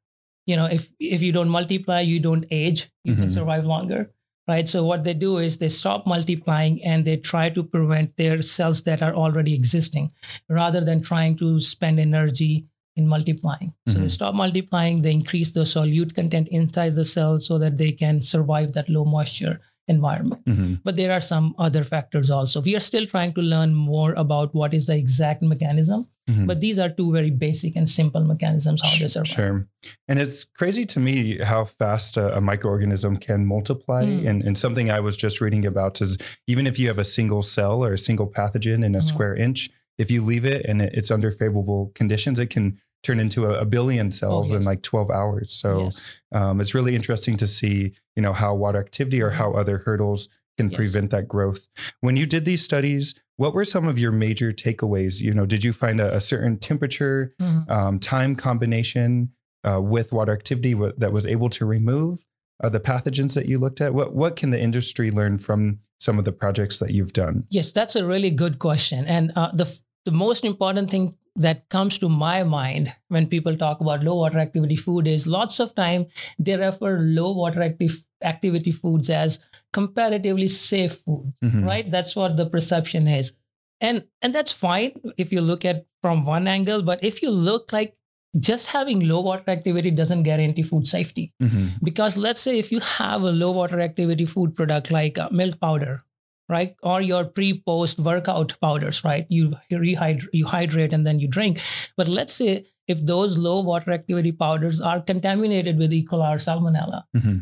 you 0.48 0.56
know 0.56 0.66
if 0.66 0.92
if 1.00 1.22
you 1.22 1.32
don't 1.32 1.50
multiply 1.50 2.00
you 2.02 2.20
don't 2.20 2.46
age 2.50 2.90
you 3.04 3.16
can 3.16 3.28
Mhm. 3.30 3.34
survive 3.34 3.66
longer 3.66 4.10
right 4.48 4.68
so 4.68 4.84
what 4.84 5.04
they 5.04 5.14
do 5.14 5.38
is 5.38 5.58
they 5.58 5.70
stop 5.70 6.06
multiplying 6.06 6.84
and 6.84 7.06
they 7.06 7.16
try 7.18 7.50
to 7.50 7.64
prevent 7.64 8.16
their 8.18 8.42
cells 8.42 8.82
that 8.84 9.02
are 9.02 9.14
already 9.14 9.54
existing 9.54 10.12
rather 10.50 10.82
than 10.82 11.02
trying 11.02 11.38
to 11.38 11.60
spend 11.60 12.00
energy 12.00 12.66
in 12.96 13.08
multiplying 13.08 13.74
so 13.88 13.94
they 13.94 14.06
Mhm. 14.06 14.12
stop 14.12 14.36
multiplying 14.36 15.02
they 15.02 15.12
increase 15.20 15.52
the 15.54 15.62
solute 15.76 16.14
content 16.14 16.48
inside 16.50 16.96
the 16.96 17.06
cell 17.06 17.40
so 17.40 17.58
that 17.58 17.78
they 17.78 17.92
can 17.92 18.22
survive 18.22 18.74
that 18.74 18.90
low 18.90 19.06
moisture 19.06 19.60
environment 19.88 20.44
Mhm. 20.46 20.80
but 20.84 20.96
there 20.96 21.12
are 21.12 21.20
some 21.30 21.54
other 21.58 21.84
factors 21.84 22.30
also 22.30 22.62
we 22.62 22.76
are 22.76 22.86
still 22.90 23.06
trying 23.14 23.34
to 23.34 23.42
learn 23.54 23.74
more 23.74 24.14
about 24.26 24.54
what 24.60 24.74
is 24.74 24.86
the 24.86 24.96
exact 24.96 25.42
mechanism 25.42 26.06
Mhm. 26.30 26.48
but 26.48 26.62
these 26.62 26.80
are 26.80 26.90
two 26.90 27.12
very 27.12 27.30
basic 27.32 27.76
and 27.76 27.90
simple 27.90 28.24
mechanisms 28.24 28.82
how 28.82 28.98
they 28.98 29.08
survive 29.10 29.28
Sure. 29.28 29.68
And 30.08 30.20
it's 30.20 30.46
crazy 30.46 30.86
to 30.86 31.00
me 31.00 31.38
how 31.40 31.66
fast 31.66 32.16
a, 32.16 32.38
a 32.38 32.40
microorganism 32.42 33.20
can 33.20 33.46
multiply. 33.46 34.06
Mm. 34.06 34.28
And, 34.30 34.44
and 34.44 34.58
something 34.58 34.90
I 34.90 35.02
was 35.02 35.18
just 35.18 35.42
reading 35.42 35.66
about 35.66 36.02
is 36.02 36.18
even 36.48 36.66
if 36.66 36.80
you 36.80 36.88
have 36.88 36.98
a 36.98 37.04
single 37.04 37.44
cell 37.44 37.84
or 37.84 37.92
a 37.94 37.98
single 37.98 38.28
pathogen 38.30 38.86
in 38.86 38.96
a 38.96 39.00
Mhm. 39.00 39.04
square 39.04 39.36
inch, 39.36 39.70
if 39.98 40.10
you 40.10 40.24
leave 40.24 40.46
it 40.46 40.66
and 40.66 40.82
it- 40.82 40.94
it's 40.94 41.12
under 41.12 41.30
favorable 41.30 41.92
conditions, 41.94 42.40
it 42.40 42.50
can 42.50 42.78
turn 43.04 43.20
into 43.20 43.46
a, 43.48 43.60
a 43.60 43.66
billion 43.66 44.10
cells 44.10 44.52
in 44.52 44.56
Oh, 44.56 44.60
yes. 44.60 44.66
like 44.66 44.82
12 44.82 45.10
hours. 45.12 45.52
So 45.52 45.84
Yes. 45.86 46.22
um, 46.32 46.62
it's 46.62 46.74
really 46.74 46.96
interesting 46.96 47.36
to 47.38 47.48
see, 47.48 47.92
you 48.16 48.22
know, 48.22 48.32
how 48.32 48.56
water 48.56 48.80
activity 48.80 49.22
or 49.22 49.32
how 49.32 49.52
other 49.52 49.80
hurdles 49.80 50.30
can 50.58 50.70
Yes. 50.70 50.78
prevent 50.78 51.12
that 51.12 51.28
growth. 51.28 51.68
When 52.00 52.16
you 52.16 52.26
did 52.26 52.46
these 52.46 52.62
studies, 52.64 53.14
what 53.38 53.54
were 53.54 53.66
some 53.66 53.88
of 53.88 53.98
your 53.98 54.12
major 54.12 54.52
takeaways? 54.52 55.22
You 55.22 55.34
know, 55.34 55.46
did 55.46 55.64
you 55.64 55.74
find 55.74 56.00
a, 56.00 56.14
a 56.16 56.20
certain 56.22 56.58
temperature, 56.58 57.34
Mhm. 57.42 57.70
um, 57.70 58.00
time 58.00 58.36
combination 58.36 59.30
uh, 59.68 59.82
with 59.82 60.12
water 60.12 60.32
activity 60.34 60.76
wa- 60.76 60.92
that 60.98 61.12
was 61.14 61.26
able 61.26 61.50
to 61.50 61.66
remove 61.66 62.26
uh, 62.64 62.70
the 62.70 62.80
pathogens 62.80 63.34
that 63.34 63.48
you 63.48 63.58
looked 63.60 63.82
at? 63.82 63.94
What 63.94 64.14
what 64.16 64.36
can 64.36 64.52
the 64.52 64.60
industry 64.62 65.10
learn 65.12 65.38
from 65.38 65.80
some 66.00 66.20
of 66.20 66.26
the 66.26 66.32
projects 66.34 66.80
that 66.80 66.92
you've 66.92 67.14
done? 67.14 67.46
yes 67.50 67.72
that's 67.72 67.96
a 67.96 68.06
really 68.06 68.30
good 68.32 68.60
question 68.60 69.06
and 69.06 69.32
uh, 69.36 69.52
the 69.54 69.64
f- 69.64 69.80
the 70.06 70.12
most 70.12 70.44
important 70.44 70.92
thing 70.92 71.16
that 71.36 71.68
comes 71.70 71.98
to 71.98 72.10
my 72.10 72.44
mind 72.44 72.94
when 73.08 73.26
people 73.26 73.56
talk 73.56 73.80
about 73.82 74.04
low 74.04 74.16
water 74.16 74.38
activity 74.38 74.76
food 74.76 75.08
is 75.08 75.26
lots 75.26 75.60
of 75.62 75.74
time 75.76 76.06
they 76.38 76.56
refer 76.58 77.00
low 77.00 77.32
water 77.34 77.62
active 77.64 78.04
activity 78.24 78.72
foods 78.72 79.10
as 79.10 79.40
comparatively 79.72 80.48
safe 80.48 80.94
food 81.06 81.34
Mhm. 81.44 81.66
right? 81.66 81.90
That's 81.92 82.16
what 82.16 82.38
the 82.38 82.46
perception 82.46 83.08
is. 83.08 83.34
And 83.82 84.04
and 84.22 84.34
that's 84.34 84.52
fine 84.52 84.92
if 85.18 85.32
you 85.34 85.42
look 85.42 85.66
at 85.66 85.86
from 86.02 86.24
one 86.26 86.48
angle 86.48 86.82
but 86.84 87.04
if 87.04 87.22
you 87.22 87.32
look 87.32 87.74
like 87.74 87.96
just 88.40 88.68
having 88.76 89.02
low 89.08 89.20
water 89.22 89.52
activity 89.52 89.92
doesn't 89.92 90.24
guarantee 90.24 90.64
food 90.64 90.88
safety. 90.88 91.26
Mhm. 91.42 91.66
because 91.84 92.18
let's 92.18 92.42
say 92.42 92.58
if 92.60 92.72
you 92.72 92.80
have 92.80 93.22
a 93.24 93.32
low 93.44 93.52
water 93.52 93.80
activity 93.80 94.26
food 94.26 94.56
product 94.56 94.90
like 94.92 95.18
uh, 95.20 95.30
milk 95.32 95.60
powder 95.60 96.04
right? 96.50 96.76
Or 96.84 97.02
your 97.02 97.24
pre 97.26 97.50
post 97.68 98.00
workout 98.00 98.54
powders 98.62 99.04
right? 99.04 99.26
You 99.30 99.56
rehydrate 99.72 100.28
you 100.34 100.46
hydrate 100.54 100.94
and 100.94 101.08
then 101.08 101.20
you 101.20 101.28
drink. 101.36 101.62
But 101.98 102.08
let's 102.16 102.34
say 102.34 102.66
if 102.96 103.04
those 103.12 103.38
low 103.38 103.62
water 103.62 103.92
activity 103.92 104.32
powders 104.34 104.82
are 104.82 105.00
contaminated 105.12 105.78
with 105.84 105.94
e. 105.94 106.02
coli 106.10 106.34
or 106.34 106.40
salmonella 106.46 107.04
Mhm. 107.18 107.38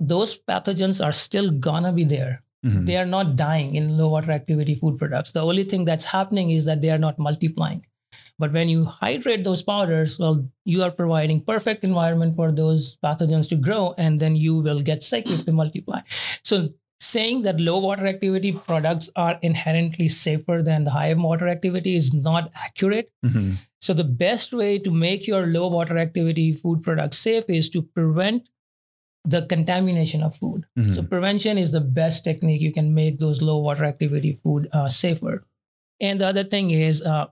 Those 0.00 0.38
pathogens 0.38 1.04
are 1.04 1.12
still 1.12 1.50
gonna 1.50 1.92
be 1.92 2.04
there 2.04 2.42
Mhm. 2.64 2.86
they 2.86 2.96
are 2.96 3.06
not 3.06 3.36
dying 3.36 3.74
in 3.74 3.96
low 3.98 4.08
water 4.08 4.32
activity 4.32 4.74
food 4.74 4.98
products. 4.98 5.32
The 5.32 5.42
only 5.42 5.64
thing 5.64 5.84
that's 5.84 6.04
happening 6.04 6.50
is 6.50 6.64
that 6.64 6.80
they 6.80 6.90
are 6.90 6.98
not 6.98 7.18
multiplying. 7.18 7.84
But 8.38 8.52
when 8.52 8.68
you 8.68 8.84
hydrate 8.86 9.44
those 9.44 9.62
powders, 9.62 10.18
well, 10.18 10.48
you 10.64 10.82
are 10.82 10.90
providing 10.90 11.42
perfect 11.42 11.84
environment 11.84 12.36
for 12.36 12.50
those 12.52 12.96
pathogens 13.04 13.48
to 13.50 13.56
grow, 13.56 13.94
and 13.98 14.18
then 14.18 14.34
you 14.34 14.56
will 14.60 14.80
get 14.80 15.04
sick 15.04 15.30
if 15.30 15.44
they 15.44 15.52
multiply. 15.52 16.00
So 16.42 16.70
saying 17.00 17.42
that 17.42 17.60
low 17.60 17.78
water 17.80 18.06
activity 18.06 18.52
products 18.52 19.10
are 19.14 19.38
inherently 19.42 20.08
safer 20.08 20.62
than 20.62 20.84
the 20.84 20.90
high 20.90 21.12
water 21.12 21.48
activity 21.48 21.96
is 21.96 22.14
not 22.14 22.50
accurate. 22.54 23.10
Mm-hmm. 23.26 23.52
So 23.80 23.92
the 23.92 24.04
best 24.04 24.54
way 24.54 24.78
to 24.78 24.90
make 24.90 25.26
your 25.26 25.46
low 25.46 25.68
water 25.68 25.98
activity 25.98 26.52
food 26.54 26.82
products 26.82 27.18
safe 27.18 27.44
is 27.48 27.68
to 27.70 27.82
prevent 27.82 28.48
the 29.24 29.42
contamination 29.46 30.22
of 30.22 30.36
food. 30.36 30.66
Mhm. 30.78 30.94
So 30.94 31.02
prevention 31.02 31.58
is 31.58 31.72
the 31.72 31.80
best 31.80 32.24
technique 32.24 32.60
you 32.60 32.72
can 32.72 32.94
make 32.94 33.18
those 33.18 33.40
low 33.42 33.58
water 33.58 33.84
activity 33.84 34.38
food 34.42 34.68
uh, 34.72 34.88
safer. 34.88 35.44
And 36.00 36.20
the 36.20 36.26
other 36.26 36.44
thing 36.44 36.70
is 36.70 37.02
uh, 37.02 37.26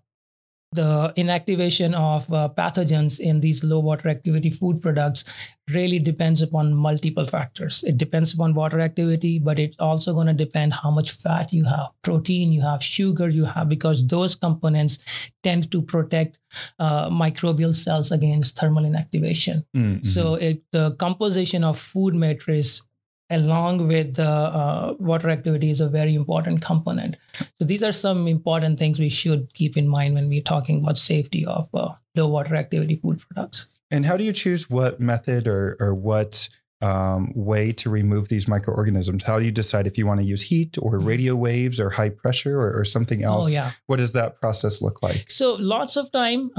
the 0.72 1.12
inactivation 1.16 1.94
of 1.94 2.32
uh, 2.32 2.48
pathogens 2.56 3.20
in 3.20 3.40
these 3.40 3.62
low 3.62 3.78
water 3.78 4.08
activity 4.08 4.50
food 4.50 4.80
products 4.80 5.24
really 5.70 5.98
depends 5.98 6.42
upon 6.42 6.74
multiple 6.74 7.26
factors. 7.26 7.84
It 7.84 7.98
depends 7.98 8.32
upon 8.32 8.54
water 8.54 8.80
activity, 8.80 9.38
but 9.38 9.58
it's 9.58 9.76
also 9.78 10.14
going 10.14 10.26
to 10.26 10.32
depend 10.32 10.72
how 10.72 10.90
much 10.90 11.10
fat 11.10 11.52
you 11.52 11.64
have, 11.64 11.88
protein 12.02 12.52
you 12.52 12.62
have, 12.62 12.82
sugar 12.82 13.28
you 13.28 13.44
have, 13.44 13.68
because 13.68 14.06
those 14.06 14.34
components 14.34 14.98
tend 15.42 15.70
to 15.70 15.82
protect 15.82 16.38
uh, 16.78 17.08
microbial 17.10 17.74
cells 17.74 18.10
against 18.10 18.58
thermal 18.58 18.84
inactivation. 18.84 19.64
Mhm. 19.76 20.06
So 20.06 20.34
it, 20.34 20.62
the 20.72 20.92
composition 20.92 21.64
of 21.64 21.78
food 21.78 22.14
matrix 22.14 22.82
along 23.32 23.88
with 23.88 24.14
the 24.16 24.28
uh, 24.28 24.94
water 24.98 25.30
activity 25.30 25.70
is 25.70 25.80
a 25.80 25.88
very 25.88 26.14
important 26.14 26.60
component. 26.62 27.16
So 27.58 27.64
these 27.64 27.82
are 27.82 27.92
some 27.92 28.28
important 28.28 28.78
things 28.78 29.00
we 29.00 29.08
should 29.08 29.52
keep 29.54 29.76
in 29.76 29.88
mind 29.88 30.14
when 30.14 30.28
we're 30.28 30.42
talking 30.42 30.80
about 30.82 30.98
safety 30.98 31.44
of 31.46 31.68
uh, 31.74 31.94
low 32.14 32.28
water 32.28 32.54
activity 32.56 32.96
food 32.96 33.20
products. 33.20 33.66
And 33.90 34.06
how 34.06 34.16
do 34.16 34.24
you 34.24 34.32
choose 34.32 34.70
what 34.70 35.00
method 35.00 35.46
or, 35.48 35.76
or 35.80 35.94
what 35.94 36.48
um, 36.80 37.30
way 37.34 37.72
to 37.72 37.90
remove 37.90 38.28
these 38.28 38.48
microorganisms? 38.48 39.22
How 39.22 39.38
do 39.38 39.44
you 39.44 39.52
decide 39.52 39.86
if 39.86 39.96
you 39.98 40.06
want 40.06 40.20
to 40.20 40.26
use 40.26 40.42
heat 40.42 40.76
or 40.80 40.98
Mhm. 40.98 41.06
radio 41.06 41.36
waves 41.36 41.78
or 41.78 41.90
high 41.90 42.08
pressure 42.08 42.58
or, 42.60 42.72
or 42.80 42.84
something 42.84 43.22
else? 43.22 43.46
Oh 43.46 43.48
yeah. 43.48 43.70
What 43.86 43.98
does 43.98 44.12
that 44.12 44.40
process 44.40 44.82
look 44.82 45.02
like? 45.02 45.30
So 45.30 45.54
lots 45.54 45.96
of 45.96 46.10
time, 46.10 46.50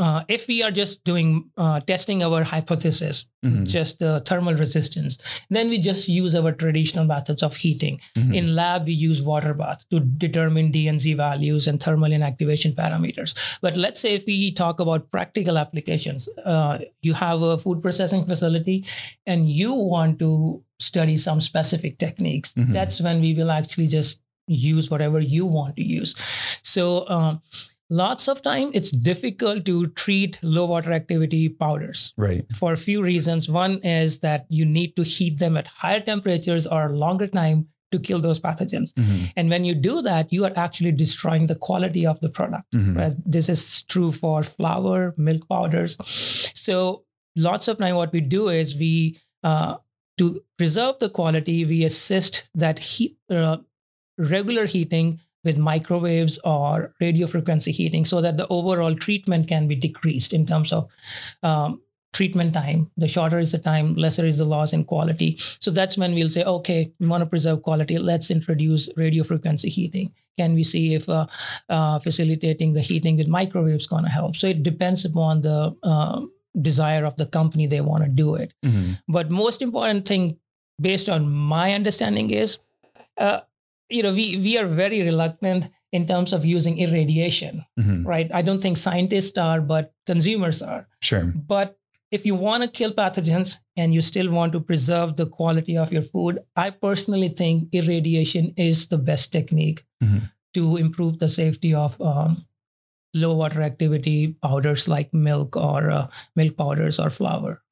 uh, 0.00 0.10
uh, 0.10 0.24
if 0.28 0.48
we 0.48 0.62
are 0.62 0.70
just 0.70 1.04
doing 1.04 1.50
uh, 1.56 1.80
testing 1.80 2.22
our 2.22 2.42
hypothesis, 2.42 3.26
Mhm. 3.44 3.66
just 3.72 3.98
the 4.00 4.20
thermal 4.30 4.54
resistance, 4.54 5.18
then 5.56 5.70
we 5.70 5.78
just 5.78 6.08
use 6.08 6.34
our 6.34 6.52
traditional 6.52 7.06
methods 7.06 7.42
of 7.42 7.56
heating. 7.56 8.00
Mhm. 8.16 8.34
In 8.36 8.54
lab, 8.54 8.86
we 8.86 8.92
use 8.92 9.22
water 9.22 9.54
bath 9.54 9.84
to 9.90 10.00
determine 10.00 10.70
D 10.70 10.88
and 10.88 11.00
Z 11.00 11.14
values 11.14 11.66
and 11.66 11.80
thermal 11.80 12.10
inactivation 12.10 12.74
parameters. 12.74 13.34
But 13.62 13.76
let's 13.76 14.00
say 14.00 14.14
if 14.14 14.26
we 14.26 14.50
talk 14.52 14.80
about 14.80 15.10
practical 15.10 15.56
applications, 15.56 16.28
uh, 16.44 16.78
you 17.02 17.14
have 17.14 17.42
a 17.42 17.56
food 17.56 17.80
processing 17.82 18.24
facility 18.26 18.84
and 19.26 19.50
you 19.50 19.72
want 19.74 20.18
to 20.18 20.62
study 20.78 21.16
some 21.16 21.40
specific 21.40 21.98
techniques. 21.98 22.52
Mhm. 22.54 22.72
That's 22.72 23.00
when 23.00 23.20
we 23.20 23.34
will 23.34 23.50
actually 23.50 23.86
just 23.86 24.20
use 24.48 24.90
whatever 24.90 25.20
you 25.20 25.46
want 25.46 25.76
to 25.76 25.82
use. 25.84 26.14
So, 26.62 27.08
um, 27.08 27.40
lots 27.90 28.28
of 28.28 28.40
time 28.40 28.70
it's 28.72 28.90
difficult 28.90 29.64
to 29.64 29.88
treat 29.88 30.38
low 30.42 30.64
water 30.66 30.92
activity 30.92 31.48
powders 31.48 32.12
Right. 32.16 32.44
for 32.54 32.72
a 32.72 32.76
few 32.76 33.02
reasons. 33.02 33.48
One 33.48 33.78
is 33.82 34.20
that 34.20 34.46
you 34.48 34.64
need 34.64 34.94
to 34.96 35.02
heat 35.02 35.38
them 35.40 35.56
at 35.56 35.66
higher 35.66 36.00
temperatures 36.00 36.66
or 36.66 36.90
longer 36.90 37.26
time 37.26 37.66
to 37.92 37.98
kill 37.98 38.20
those 38.20 38.38
pathogens. 38.38 38.92
Mhm. 38.92 39.32
And 39.36 39.50
when 39.50 39.64
you 39.64 39.74
do 39.74 40.00
that, 40.02 40.32
you 40.32 40.44
are 40.44 40.52
actually 40.54 40.92
destroying 40.92 41.46
the 41.46 41.56
quality 41.56 42.06
of 42.06 42.20
the 42.20 42.28
product. 42.28 42.70
Mhm. 42.72 42.94
Whereas 42.94 43.16
This 43.26 43.48
is 43.48 43.82
true 43.82 44.12
for 44.12 44.44
flour, 44.44 45.12
milk 45.16 45.48
powders. 45.48 45.96
So 46.54 47.04
lots 47.34 47.66
of 47.66 47.78
time, 47.78 47.96
what 47.96 48.12
we 48.12 48.20
do 48.20 48.48
is 48.48 48.76
we 48.76 49.18
uh, 49.42 49.78
to 50.18 50.42
preserve 50.58 50.98
the 51.00 51.08
quality, 51.08 51.64
we 51.64 51.82
assist 51.82 52.50
that 52.54 52.78
heat, 52.78 53.16
uh, 53.30 53.56
regular 54.18 54.66
heating 54.66 55.18
with 55.44 55.56
microwaves 55.56 56.38
or 56.44 56.94
radio 57.00 57.26
frequency 57.26 57.72
heating, 57.72 58.04
so 58.04 58.20
that 58.20 58.36
the 58.36 58.46
overall 58.48 58.94
treatment 58.94 59.48
can 59.48 59.66
be 59.68 59.74
decreased 59.74 60.32
in 60.32 60.46
terms 60.46 60.72
of 60.72 60.88
um, 61.42 61.80
treatment 62.12 62.52
time. 62.52 62.90
The 62.96 63.08
shorter 63.08 63.38
is 63.38 63.52
the 63.52 63.58
time, 63.58 63.94
lesser 63.94 64.26
is 64.26 64.38
the 64.38 64.44
loss 64.44 64.72
in 64.72 64.84
quality. 64.84 65.38
So 65.60 65.70
that's 65.70 65.96
when 65.96 66.14
we'll 66.14 66.28
say, 66.28 66.42
okay, 66.44 66.92
we 66.98 67.06
want 67.06 67.22
to 67.22 67.26
preserve 67.26 67.62
quality. 67.62 67.98
Let's 67.98 68.30
introduce 68.30 68.88
radio 68.96 69.22
frequency 69.22 69.70
heating. 69.70 70.12
Can 70.36 70.54
we 70.54 70.64
see 70.64 70.94
if 70.94 71.08
uh, 71.08 71.26
uh, 71.68 71.98
facilitating 72.00 72.72
the 72.72 72.80
heating 72.80 73.16
with 73.16 73.28
microwaves 73.28 73.86
going 73.86 74.04
to 74.04 74.10
help? 74.10 74.36
So 74.36 74.48
it 74.48 74.62
depends 74.62 75.04
upon 75.04 75.42
the 75.42 75.76
uh, 75.82 76.22
desire 76.60 77.04
of 77.04 77.16
the 77.16 77.26
company 77.26 77.66
they 77.66 77.80
want 77.80 78.02
to 78.04 78.10
do 78.10 78.34
it. 78.34 78.52
Mhm. 78.64 78.98
But 79.06 79.30
most 79.30 79.62
important 79.62 80.06
thing, 80.06 80.36
based 80.80 81.08
on 81.08 81.30
my 81.30 81.74
understanding, 81.74 82.30
is 82.30 82.58
uh, 83.18 83.40
you 83.90 84.02
know 84.02 84.12
we 84.12 84.36
we 84.36 84.56
are 84.58 84.66
very 84.66 85.02
reluctant 85.02 85.68
in 85.92 86.06
terms 86.06 86.32
of 86.32 86.44
using 86.44 86.78
irradiation, 86.78 87.64
Mhm. 87.78 88.06
right? 88.06 88.30
I 88.32 88.42
don't 88.42 88.62
think 88.62 88.76
scientists 88.76 89.36
are, 89.36 89.60
but 89.60 89.92
consumers 90.06 90.62
are. 90.62 90.86
Sure. 91.02 91.24
But 91.24 91.76
if 92.12 92.24
you 92.26 92.34
want 92.36 92.62
to 92.62 92.68
kill 92.68 92.92
pathogens 92.92 93.58
and 93.76 93.92
you 93.94 94.00
still 94.02 94.30
want 94.30 94.52
to 94.52 94.60
preserve 94.60 95.16
the 95.16 95.26
quality 95.26 95.76
of 95.76 95.92
your 95.92 96.02
food, 96.02 96.38
I 96.56 96.70
personally 96.70 97.28
think 97.28 97.68
irradiation 97.72 98.52
is 98.56 98.86
the 98.88 98.98
best 98.98 99.32
technique 99.32 99.84
Mhm. 100.02 100.30
to 100.54 100.76
improve 100.76 101.18
the 101.18 101.28
safety 101.28 101.74
of 101.74 102.00
um, 102.00 102.46
low 103.14 103.34
water 103.34 103.62
activity 103.62 104.36
powders 104.42 104.86
like 104.88 105.12
milk 105.12 105.56
or 105.56 105.90
uh, 105.90 106.06
milk 106.36 106.56
powders 106.56 106.98
or 107.00 107.10
flour. 107.10 107.62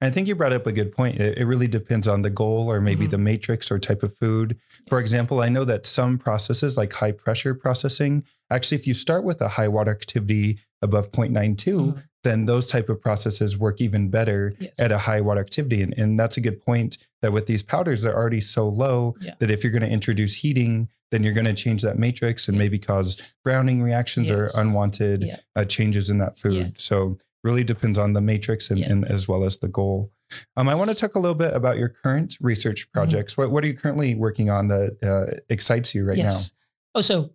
I 0.00 0.10
think 0.10 0.28
you 0.28 0.34
brought 0.34 0.52
up 0.52 0.66
a 0.66 0.72
good 0.72 0.92
point. 0.92 1.20
It, 1.20 1.38
it 1.38 1.44
really 1.44 1.68
depends 1.68 2.06
on 2.08 2.22
the 2.22 2.30
goal 2.30 2.70
or 2.70 2.80
maybe 2.80 3.06
Mhm. 3.06 3.10
the 3.10 3.18
matrix 3.18 3.70
or 3.70 3.78
type 3.78 4.02
of 4.02 4.16
food. 4.16 4.56
For 4.88 4.98
example, 5.00 5.40
I 5.40 5.48
know 5.48 5.64
that 5.64 5.86
some 5.86 6.18
processes 6.18 6.76
like 6.76 6.92
high 6.92 7.12
pressure 7.12 7.54
processing, 7.54 8.24
actually, 8.50 8.78
if 8.78 8.86
you 8.86 8.94
start 8.94 9.24
with 9.24 9.40
a 9.40 9.48
high 9.48 9.68
water 9.68 9.90
activity 9.90 10.58
above 10.82 11.12
0.92, 11.12 11.94
Mhm. 11.94 12.02
then 12.24 12.46
those 12.46 12.68
type 12.68 12.88
of 12.88 13.00
processes 13.00 13.58
work 13.58 13.80
even 13.80 14.08
better 14.08 14.54
Yes. 14.58 14.72
at 14.78 14.92
a 14.92 14.98
high 14.98 15.20
water 15.20 15.40
activity. 15.40 15.82
And, 15.82 15.94
and 15.96 16.18
that's 16.18 16.36
a 16.36 16.40
good 16.40 16.60
point 16.60 16.98
that 17.20 17.32
with 17.32 17.46
these 17.46 17.62
powders, 17.62 18.02
they're 18.02 18.16
already 18.16 18.40
so 18.40 18.68
low 18.68 19.14
Yeah. 19.20 19.34
that 19.40 19.50
if 19.50 19.62
you're 19.62 19.72
going 19.72 19.82
to 19.82 19.88
introduce 19.90 20.34
heating, 20.34 20.88
then 21.10 21.22
you're 21.24 21.34
going 21.34 21.44
to 21.46 21.52
change 21.52 21.82
that 21.82 21.98
matrix 21.98 22.48
and 22.48 22.56
Yeah. 22.56 22.60
maybe 22.60 22.78
cause 22.78 23.16
browning 23.44 23.82
reactions 23.82 24.30
or 24.30 24.50
unwanted 24.56 25.22
Yeah. 25.24 25.36
uh, 25.54 25.64
changes 25.64 26.10
in 26.10 26.18
that 26.18 26.38
food. 26.38 26.80
So 26.80 27.18
really 27.44 27.64
depends 27.64 27.98
on 27.98 28.12
the 28.12 28.20
matrix 28.20 28.70
and, 28.70 28.78
Yeah. 28.80 28.90
and 28.92 29.04
as 29.04 29.26
well 29.28 29.44
as 29.44 29.58
the 29.58 29.68
goal. 29.68 30.12
Um, 30.56 30.68
I 30.68 30.74
want 30.74 30.90
to 30.90 30.94
talk 30.96 31.14
a 31.14 31.18
little 31.18 31.34
bit 31.34 31.52
about 31.54 31.76
your 31.78 31.90
current 31.90 32.36
research 32.40 32.82
Mm-hmm. 32.86 32.98
projects. 32.98 33.36
What 33.36 33.50
what 33.50 33.64
are 33.64 33.66
you 33.66 33.74
currently 33.74 34.14
working 34.14 34.48
on 34.50 34.68
that 34.68 34.96
uh, 35.02 35.40
excites 35.50 35.94
you 35.94 36.04
right 36.06 36.16
now? 36.16 36.24
yes. 36.24 36.52
Oh, 36.94 37.00
so 37.02 37.30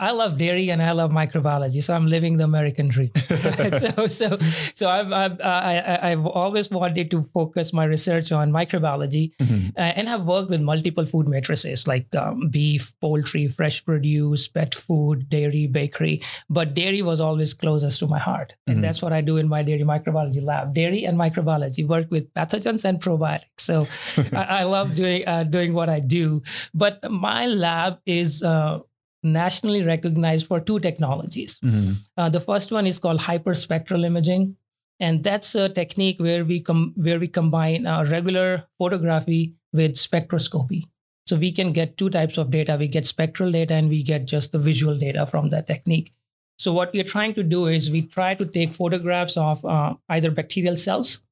I 0.00 0.10
love 0.10 0.38
dairy 0.38 0.70
and 0.70 0.82
I 0.82 0.92
love 0.92 1.10
microbiology, 1.12 1.82
so 1.82 1.94
I'm 1.94 2.06
living 2.06 2.36
the 2.36 2.44
American 2.44 2.88
dream. 2.88 3.10
so, 3.78 4.06
so, 4.06 4.36
so 4.72 4.88
I've, 4.88 5.12
I've, 5.12 5.40
I, 5.40 5.78
I- 5.78 6.10
I've 6.10 6.26
always 6.26 6.70
wanted 6.70 7.10
to 7.12 7.22
focus 7.22 7.72
my 7.72 7.84
research 7.84 8.32
on 8.32 8.50
microbiology, 8.52 9.32
Mhm. 9.40 9.68
uh, 9.76 9.80
and 9.80 10.08
have 10.08 10.26
worked 10.26 10.50
with 10.50 10.60
multiple 10.60 11.06
food 11.06 11.28
matrices 11.28 11.86
like 11.86 12.12
um, 12.14 12.48
beef, 12.48 12.92
poultry, 13.00 13.46
fresh 13.48 13.84
produce, 13.84 14.48
pet 14.48 14.74
food, 14.74 15.28
dairy, 15.28 15.66
bakery. 15.66 16.22
But 16.50 16.74
dairy 16.74 17.02
was 17.02 17.20
always 17.20 17.54
closest 17.54 18.00
to 18.00 18.06
my 18.08 18.18
heart, 18.18 18.54
and 18.66 18.78
Mhm. 18.78 18.82
that's 18.82 19.02
what 19.02 19.12
I 19.12 19.20
do 19.20 19.36
in 19.36 19.48
my 19.48 19.62
dairy 19.62 19.82
microbiology 19.84 20.42
lab. 20.44 20.74
Dairy 20.74 21.04
and 21.04 21.16
microbiology 21.18 21.86
work 21.86 22.10
with 22.10 22.32
pathogens 22.34 22.84
and 22.84 23.00
probiotics. 23.00 23.60
So 23.60 23.86
I, 24.32 24.60
I 24.60 24.62
love 24.64 24.94
doing 24.96 25.22
uh, 25.26 25.44
doing 25.44 25.72
what 25.74 25.88
I 25.88 26.00
do. 26.00 26.42
But 26.74 26.98
my 27.10 27.46
lab 27.46 27.98
is 28.06 28.42
uh, 28.42 28.80
nationally 29.24 29.82
recognized 29.82 30.46
for 30.46 30.60
two 30.60 30.78
technologies. 30.80 31.58
Mhm. 31.60 31.96
Uh, 32.16 32.28
the 32.28 32.40
first 32.40 32.70
one 32.72 32.86
is 32.86 32.98
called 32.98 33.20
hyperspectral 33.20 34.04
imaging, 34.04 34.56
and 35.00 35.24
that's 35.24 35.54
a 35.54 35.68
technique 35.68 36.20
where 36.20 36.44
we 36.44 36.60
com- 36.60 36.92
where 36.96 37.18
we 37.18 37.28
combine 37.28 37.86
uh, 37.86 38.04
regular 38.04 38.64
photography 38.78 39.54
with 39.72 39.94
spectroscopy. 39.94 40.84
So 41.26 41.36
we 41.36 41.50
can 41.52 41.72
get 41.72 41.96
two 41.96 42.10
types 42.10 42.36
of 42.36 42.50
data. 42.50 42.76
We 42.78 42.86
get 42.86 43.06
spectral 43.06 43.50
data 43.50 43.74
and 43.74 43.88
we 43.88 44.02
get 44.02 44.26
just 44.26 44.52
the 44.52 44.58
visual 44.58 44.96
data 44.98 45.26
from 45.26 45.48
that 45.50 45.66
technique. 45.66 46.12
So 46.58 46.72
what 46.72 46.92
we 46.92 47.00
are 47.00 47.04
trying 47.12 47.32
to 47.34 47.42
do 47.42 47.66
is 47.66 47.90
we 47.90 48.02
try 48.02 48.34
to 48.34 48.44
take 48.44 48.72
photographs 48.74 49.36
of 49.36 49.64
uh, 49.64 49.94
either 50.10 50.30
bacterial 50.30 50.76
cells 50.76 51.22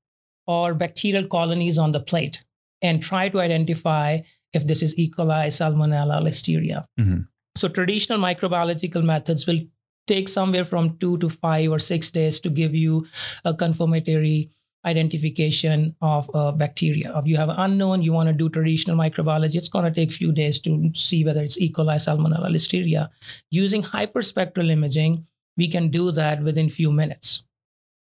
or 0.46 0.74
bacterial 0.74 1.26
colonies 1.28 1.78
on 1.78 1.92
the 1.92 2.00
plate 2.00 2.42
and 2.80 3.02
try 3.02 3.28
to 3.28 3.38
identify 3.40 4.20
if 4.52 4.66
this 4.66 4.82
is 4.82 4.98
E. 4.98 5.08
coli, 5.10 5.46
Salmonella, 5.48 6.20
Listeria. 6.22 6.84
Mhm. 6.98 7.26
So 7.54 7.68
traditional 7.68 8.18
microbiological 8.18 9.04
methods 9.04 9.46
will 9.46 9.60
take 10.06 10.28
somewhere 10.28 10.64
from 10.64 10.96
two 10.98 11.18
to 11.18 11.28
five 11.28 11.70
or 11.70 11.78
six 11.78 12.10
days 12.10 12.40
to 12.40 12.50
give 12.50 12.74
you 12.74 13.06
a 13.44 13.54
confirmatory 13.54 14.50
identification 14.84 15.94
of 16.00 16.28
bacteria. 16.58 17.16
If 17.16 17.26
you 17.26 17.36
have 17.36 17.50
an 17.50 17.56
unknown, 17.58 18.02
you 18.02 18.12
want 18.12 18.28
to 18.28 18.32
do 18.32 18.48
traditional 18.48 18.96
microbiology, 18.96 19.54
it's 19.54 19.68
going 19.68 19.84
to 19.84 19.92
take 19.92 20.10
a 20.10 20.14
few 20.14 20.32
days 20.32 20.58
to 20.60 20.90
see 20.94 21.24
whether 21.24 21.42
it's 21.42 21.60
E. 21.60 21.72
coli, 21.72 21.96
Salmonella, 21.96 22.50
Listeria. 22.50 23.10
Using 23.50 23.82
hyperspectral 23.82 24.70
imaging, 24.70 25.24
we 25.56 25.68
can 25.68 25.88
do 25.88 26.10
that 26.10 26.42
within 26.42 26.68
few 26.68 26.90
minutes. 26.90 27.44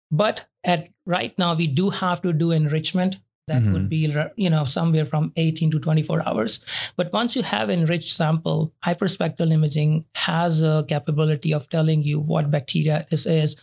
But 0.10 0.48
at 0.64 0.88
right 1.06 1.38
now, 1.38 1.54
we 1.54 1.68
do 1.68 1.92
have 1.92 2.22
to 2.24 2.34
do 2.34 2.52
enrichment. 2.52 3.18
That 3.52 3.64
Mhm. 3.64 3.74
would 3.74 3.88
be, 3.96 4.02
you 4.44 4.50
know, 4.54 4.64
somewhere 4.64 5.08
from 5.14 5.32
18 5.36 5.72
to 5.72 5.80
24 5.80 6.20
hours. 6.28 6.60
But 6.96 7.12
once 7.12 7.36
you 7.36 7.44
have 7.44 7.70
enriched 7.70 8.14
sample, 8.16 8.60
hyperspectral 8.88 9.52
imaging 9.52 10.06
has 10.30 10.62
a 10.62 10.86
capability 10.88 11.52
of 11.58 11.68
telling 11.76 12.04
you 12.10 12.18
what 12.32 12.50
bacteria 12.56 13.06
this 13.10 13.26
is 13.26 13.58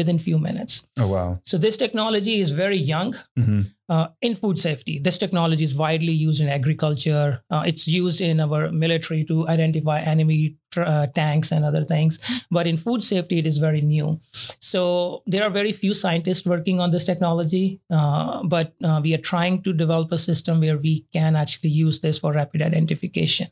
within 0.00 0.18
few 0.18 0.38
minutes. 0.48 0.86
Oh 0.98 1.08
wow. 1.14 1.28
So 1.50 1.58
this 1.66 1.76
technology 1.84 2.40
is 2.44 2.56
very 2.64 2.80
young 2.94 3.14
hmm 3.36 3.60
uh, 3.90 4.06
in 4.22 4.36
food 4.36 4.58
safety. 4.58 4.98
This 5.00 5.18
technology 5.18 5.64
is 5.64 5.74
widely 5.74 6.12
used 6.12 6.40
in 6.40 6.48
agriculture. 6.48 7.42
Uh, 7.50 7.64
it's 7.66 7.88
used 7.88 8.20
in 8.20 8.40
our 8.40 8.70
military 8.70 9.24
to 9.24 9.48
identify 9.48 10.00
enemy 10.00 10.56
uh, 10.76 11.08
tanks 11.08 11.50
and 11.50 11.64
other 11.64 11.84
things. 11.84 12.20
But 12.50 12.68
in 12.68 12.76
food 12.76 13.02
safety, 13.02 13.38
it 13.38 13.46
is 13.46 13.58
very 13.58 13.80
new. 13.80 14.20
So 14.60 15.24
there 15.26 15.42
are 15.42 15.50
very 15.50 15.72
few 15.72 15.92
scientists 15.92 16.46
working 16.46 16.78
on 16.78 16.92
this 16.92 17.04
technology. 17.04 17.80
Uh, 17.90 18.44
but 18.44 18.72
uh, 18.84 19.00
we 19.02 19.12
are 19.12 19.24
trying 19.32 19.62
to 19.64 19.72
develop 19.72 20.12
a 20.12 20.18
system 20.18 20.60
where 20.60 20.78
we 20.78 21.04
can 21.12 21.34
actually 21.34 21.70
use 21.70 21.98
this 21.98 22.20
for 22.20 22.32
rapid 22.32 22.62
identification. 22.62 23.48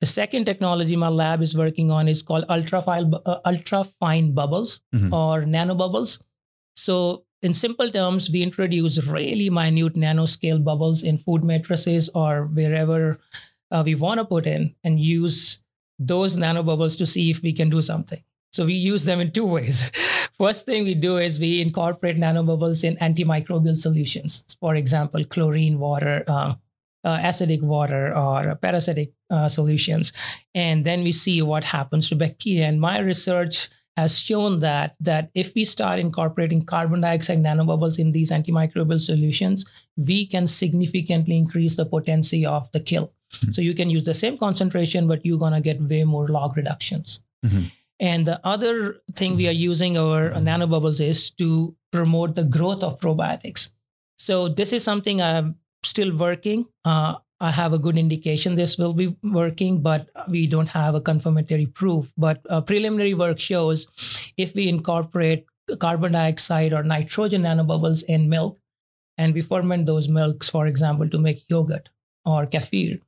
The 0.00 0.06
second 0.06 0.44
technology 0.44 0.96
my 0.96 1.08
lab 1.08 1.42
is 1.42 1.56
working 1.56 1.90
on 1.90 2.08
is 2.08 2.22
called 2.22 2.44
ultrafine, 2.48 3.20
uh, 3.24 3.40
ultrafine 3.46 4.34
bubbles 4.34 4.80
Mhm. 4.94 5.12
or 5.12 5.42
nanobubbles. 5.44 6.20
So, 6.76 7.24
in 7.42 7.54
simple 7.54 7.90
terms, 7.90 8.30
we 8.30 8.42
introduce 8.42 8.98
really 9.06 9.48
minute 9.50 9.94
nanoscale 9.94 10.62
bubbles 10.62 11.02
in 11.02 11.18
food 11.18 11.44
matrices 11.44 12.08
or 12.14 12.46
wherever 12.46 13.18
uh, 13.70 13.82
we 13.84 13.94
want 13.94 14.18
to 14.18 14.24
put 14.24 14.46
in 14.46 14.74
and 14.84 15.00
use 15.00 15.60
those 15.98 16.36
nanobubbles 16.36 16.96
to 16.98 17.06
see 17.06 17.30
if 17.30 17.42
we 17.42 17.52
can 17.52 17.70
do 17.70 17.80
something. 17.80 18.22
So, 18.52 18.64
we 18.66 18.74
use 18.74 19.04
them 19.04 19.20
in 19.20 19.30
two 19.30 19.46
ways. 19.46 19.90
First 20.38 20.66
thing 20.66 20.84
we 20.84 20.94
do 20.94 21.16
is 21.16 21.38
we 21.40 21.60
incorporate 21.62 22.16
nanobubbles 22.18 22.82
in 22.84 22.96
antimicrobial 22.96 23.78
solutions. 23.78 24.44
For 24.60 24.74
example, 24.74 25.24
chlorine 25.24 25.78
water, 25.78 26.24
uh, 26.26 26.54
uh, 27.04 27.18
acidic 27.18 27.62
water, 27.62 28.16
or 28.16 28.54
peracetic 28.56 29.12
uh, 29.34 29.48
solutions. 29.48 30.12
And 30.54 30.84
then 30.84 31.02
we 31.02 31.12
see 31.12 31.42
what 31.42 31.64
happens 31.64 32.08
to 32.08 32.16
bacteria. 32.16 32.66
And 32.66 32.80
my 32.80 32.98
research 33.00 33.68
has 33.96 34.18
shown 34.18 34.60
that 34.60 34.96
that 35.08 35.30
if 35.34 35.54
we 35.54 35.64
start 35.64 36.00
incorporating 36.00 36.64
carbon 36.64 37.00
dioxide 37.00 37.42
nanobubbles 37.42 37.98
in 37.98 38.12
these 38.12 38.30
antimicrobial 38.36 39.00
solutions, 39.00 39.64
we 39.96 40.26
can 40.26 40.46
significantly 40.46 41.36
increase 41.36 41.76
the 41.76 41.86
potency 41.86 42.44
of 42.46 42.70
the 42.72 42.80
kill. 42.80 43.12
So 43.50 43.62
you 43.62 43.74
can 43.74 43.90
use 43.90 44.04
the 44.04 44.14
same 44.14 44.36
concentration, 44.38 45.08
but 45.08 45.24
you're 45.26 45.38
gonna 45.38 45.60
get 45.60 45.80
way 45.92 46.04
more 46.04 46.26
log 46.28 46.56
reductions. 46.56 47.20
Mhm. 47.46 47.70
And 48.00 48.26
the 48.26 48.40
other 48.44 49.00
thing 49.14 49.36
we 49.36 49.48
are 49.48 49.60
using 49.70 49.96
our 49.96 50.30
nanobubbles 50.48 51.00
is 51.00 51.30
to 51.42 51.74
promote 51.92 52.34
the 52.34 52.44
growth 52.44 52.82
of 52.82 52.98
probiotics. 52.98 53.70
So 54.18 54.48
this 54.48 54.72
is 54.72 54.82
something 54.82 55.22
I'm 55.22 55.56
still 55.84 56.16
working. 56.16 56.66
Uh, 56.84 57.14
I 57.40 57.50
have 57.50 57.72
a 57.72 57.78
good 57.78 57.98
indication 57.98 58.54
this 58.54 58.78
will 58.78 58.94
be 58.94 59.16
working, 59.22 59.82
but 59.82 60.08
we 60.28 60.46
don't 60.46 60.68
have 60.68 60.94
a 60.94 61.00
confirmatory 61.00 61.66
proof. 61.66 62.12
But 62.16 62.40
uh, 62.48 62.60
preliminary 62.60 63.14
work 63.14 63.40
shows 63.40 63.86
if 64.36 64.54
we 64.54 64.68
incorporate 64.68 65.46
carbon 65.78 66.12
dioxide 66.12 66.72
or 66.72 66.82
nitrogen 66.82 67.42
nanobubbles 67.42 68.04
in 68.04 68.28
milk, 68.28 68.58
and 69.18 69.34
we 69.34 69.40
ferment 69.40 69.86
those 69.86 70.08
milks, 70.08 70.50
for 70.50 70.66
example, 70.66 71.08
to 71.08 71.18
make 71.18 71.48
yogurt 71.48 71.88
or 72.24 72.46
kefir, 72.46 73.00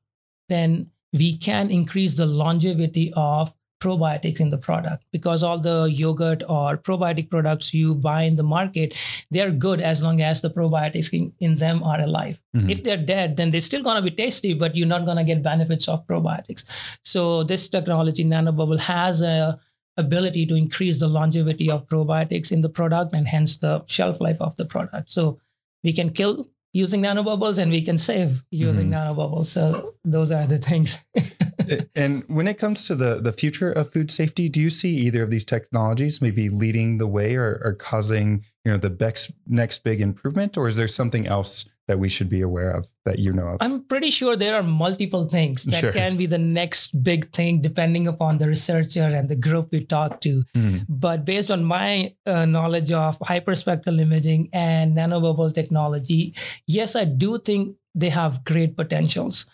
then 0.48 0.90
we 1.12 1.36
can 1.36 1.70
increase 1.70 2.16
the 2.16 2.26
longevity 2.26 3.12
of 3.16 3.52
probiotics 3.80 4.40
in 4.40 4.50
the 4.50 4.58
product. 4.58 5.04
Because 5.12 5.42
all 5.42 5.58
the 5.58 5.84
yogurt 5.84 6.42
or 6.48 6.76
probiotic 6.78 7.28
products 7.30 7.74
you 7.74 7.94
buy 7.94 8.22
in 8.22 8.36
the 8.36 8.42
market 8.42 8.94
they're 9.30 9.50
good 9.50 9.80
as 9.80 10.02
long 10.02 10.20
as 10.22 10.40
the 10.40 10.50
probiotics 10.50 11.12
in, 11.12 11.32
in 11.40 11.56
them 11.56 11.82
are 11.82 12.00
alive. 12.00 12.40
Mhm. 12.56 12.70
if 12.70 12.82
they're 12.84 12.96
dead 12.96 13.36
then 13.36 13.50
they're 13.50 13.60
still 13.60 13.82
going 13.82 13.96
to 13.96 14.02
be 14.02 14.10
tasty 14.10 14.54
but 14.54 14.74
you're 14.76 14.86
not 14.88 15.04
going 15.04 15.18
to 15.18 15.24
get 15.24 15.42
benefits 15.42 15.88
of 15.88 16.06
probiotics. 16.06 16.64
So 17.04 17.42
this 17.44 17.68
technology 17.68 18.24
nanobubble 18.24 18.80
has 18.80 19.20
a 19.22 19.58
ability 19.98 20.44
to 20.46 20.54
increase 20.54 21.00
the 21.00 21.08
longevity 21.08 21.70
of 21.70 21.86
probiotics 21.86 22.52
in 22.52 22.60
the 22.60 22.68
product 22.68 23.14
and 23.14 23.26
hence 23.28 23.56
the 23.58 23.82
shelf 23.86 24.20
life 24.20 24.40
of 24.42 24.54
the 24.56 24.64
product. 24.64 25.10
So 25.10 25.38
we 25.82 25.92
can 25.92 26.10
kill 26.10 26.48
using 26.72 27.00
nanobubbles 27.02 27.56
and 27.58 27.70
we 27.70 27.80
can 27.80 27.96
save 27.96 28.42
using 28.50 28.88
Mhm. 28.90 28.94
nanobubbles. 28.96 29.46
So 29.46 29.94
those 30.04 30.30
are 30.32 30.46
the 30.46 30.58
things 30.58 30.98
and 31.94 32.24
when 32.28 32.46
it 32.48 32.58
comes 32.58 32.86
to 32.88 32.94
the 32.94 33.20
the 33.20 33.32
future 33.32 33.72
of 33.72 33.92
food 33.92 34.10
safety, 34.10 34.48
do 34.48 34.60
you 34.60 34.70
see 34.70 34.94
either 35.06 35.22
of 35.22 35.30
these 35.30 35.44
technologies 35.44 36.20
maybe 36.20 36.48
leading 36.48 36.98
the 36.98 37.06
way 37.06 37.36
or, 37.36 37.60
or 37.64 37.74
causing 37.74 38.44
you 38.64 38.72
know 38.72 38.78
the 38.78 38.90
next 38.90 39.32
next 39.46 39.84
big 39.84 40.00
improvement, 40.00 40.56
or 40.56 40.68
is 40.68 40.76
there 40.76 40.88
something 40.88 41.26
else 41.26 41.64
that 41.88 41.98
we 42.00 42.08
should 42.08 42.28
be 42.28 42.40
aware 42.40 42.72
of 42.72 42.86
that 43.04 43.18
you 43.20 43.32
know 43.32 43.46
of? 43.48 43.58
I'm 43.60 43.84
pretty 43.84 44.10
sure 44.10 44.34
there 44.34 44.56
are 44.56 44.62
multiple 44.62 45.24
things 45.24 45.62
that 45.64 45.80
Sure. 45.80 45.92
can 45.92 46.16
be 46.16 46.26
the 46.26 46.38
next 46.38 47.00
big 47.04 47.30
thing 47.32 47.60
depending 47.60 48.08
upon 48.08 48.38
the 48.38 48.48
researcher 48.48 49.02
and 49.18 49.28
the 49.28 49.36
group 49.36 49.70
we 49.70 49.84
talk 49.84 50.20
to. 50.22 50.42
Mhm. 50.56 50.84
But 50.88 51.24
based 51.24 51.50
on 51.50 51.62
my 51.62 52.14
uh, 52.26 52.44
knowledge 52.44 52.90
of 52.90 53.18
hyperspectral 53.20 54.00
imaging 54.00 54.48
and 54.52 54.96
nanobubble 54.96 55.54
technology, 55.54 56.34
yes, 56.66 56.96
I 56.96 57.04
do 57.04 57.38
think 57.38 57.76
they 57.94 58.10
have 58.10 58.42
great 58.44 58.76
potentials. 58.76 59.46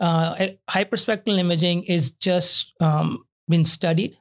Uh, 0.00 0.48
hyperspectral 0.70 1.38
imaging 1.38 1.84
is 1.84 2.12
just 2.12 2.72
um, 2.80 3.24
been 3.48 3.64
studied. 3.64 4.16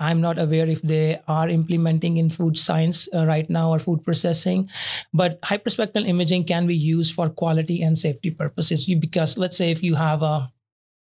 I'm 0.00 0.20
not 0.20 0.38
aware 0.38 0.66
if 0.66 0.82
they 0.82 1.20
are 1.28 1.48
implementing 1.48 2.16
in 2.16 2.28
food 2.28 2.58
science 2.58 3.08
uh, 3.14 3.24
right 3.24 3.48
now 3.48 3.70
or 3.70 3.78
food 3.78 4.04
processing, 4.04 4.68
but 5.14 5.40
hyperspectral 5.42 6.06
imaging 6.06 6.44
can 6.44 6.66
be 6.66 6.76
used 6.76 7.14
for 7.14 7.30
quality 7.30 7.80
and 7.80 7.96
safety 7.96 8.30
purposes. 8.30 8.88
You, 8.88 8.98
because 8.98 9.38
let's 9.38 9.56
say 9.56 9.70
if 9.70 9.82
you 9.82 9.94
have 9.94 10.22
a, 10.22 10.52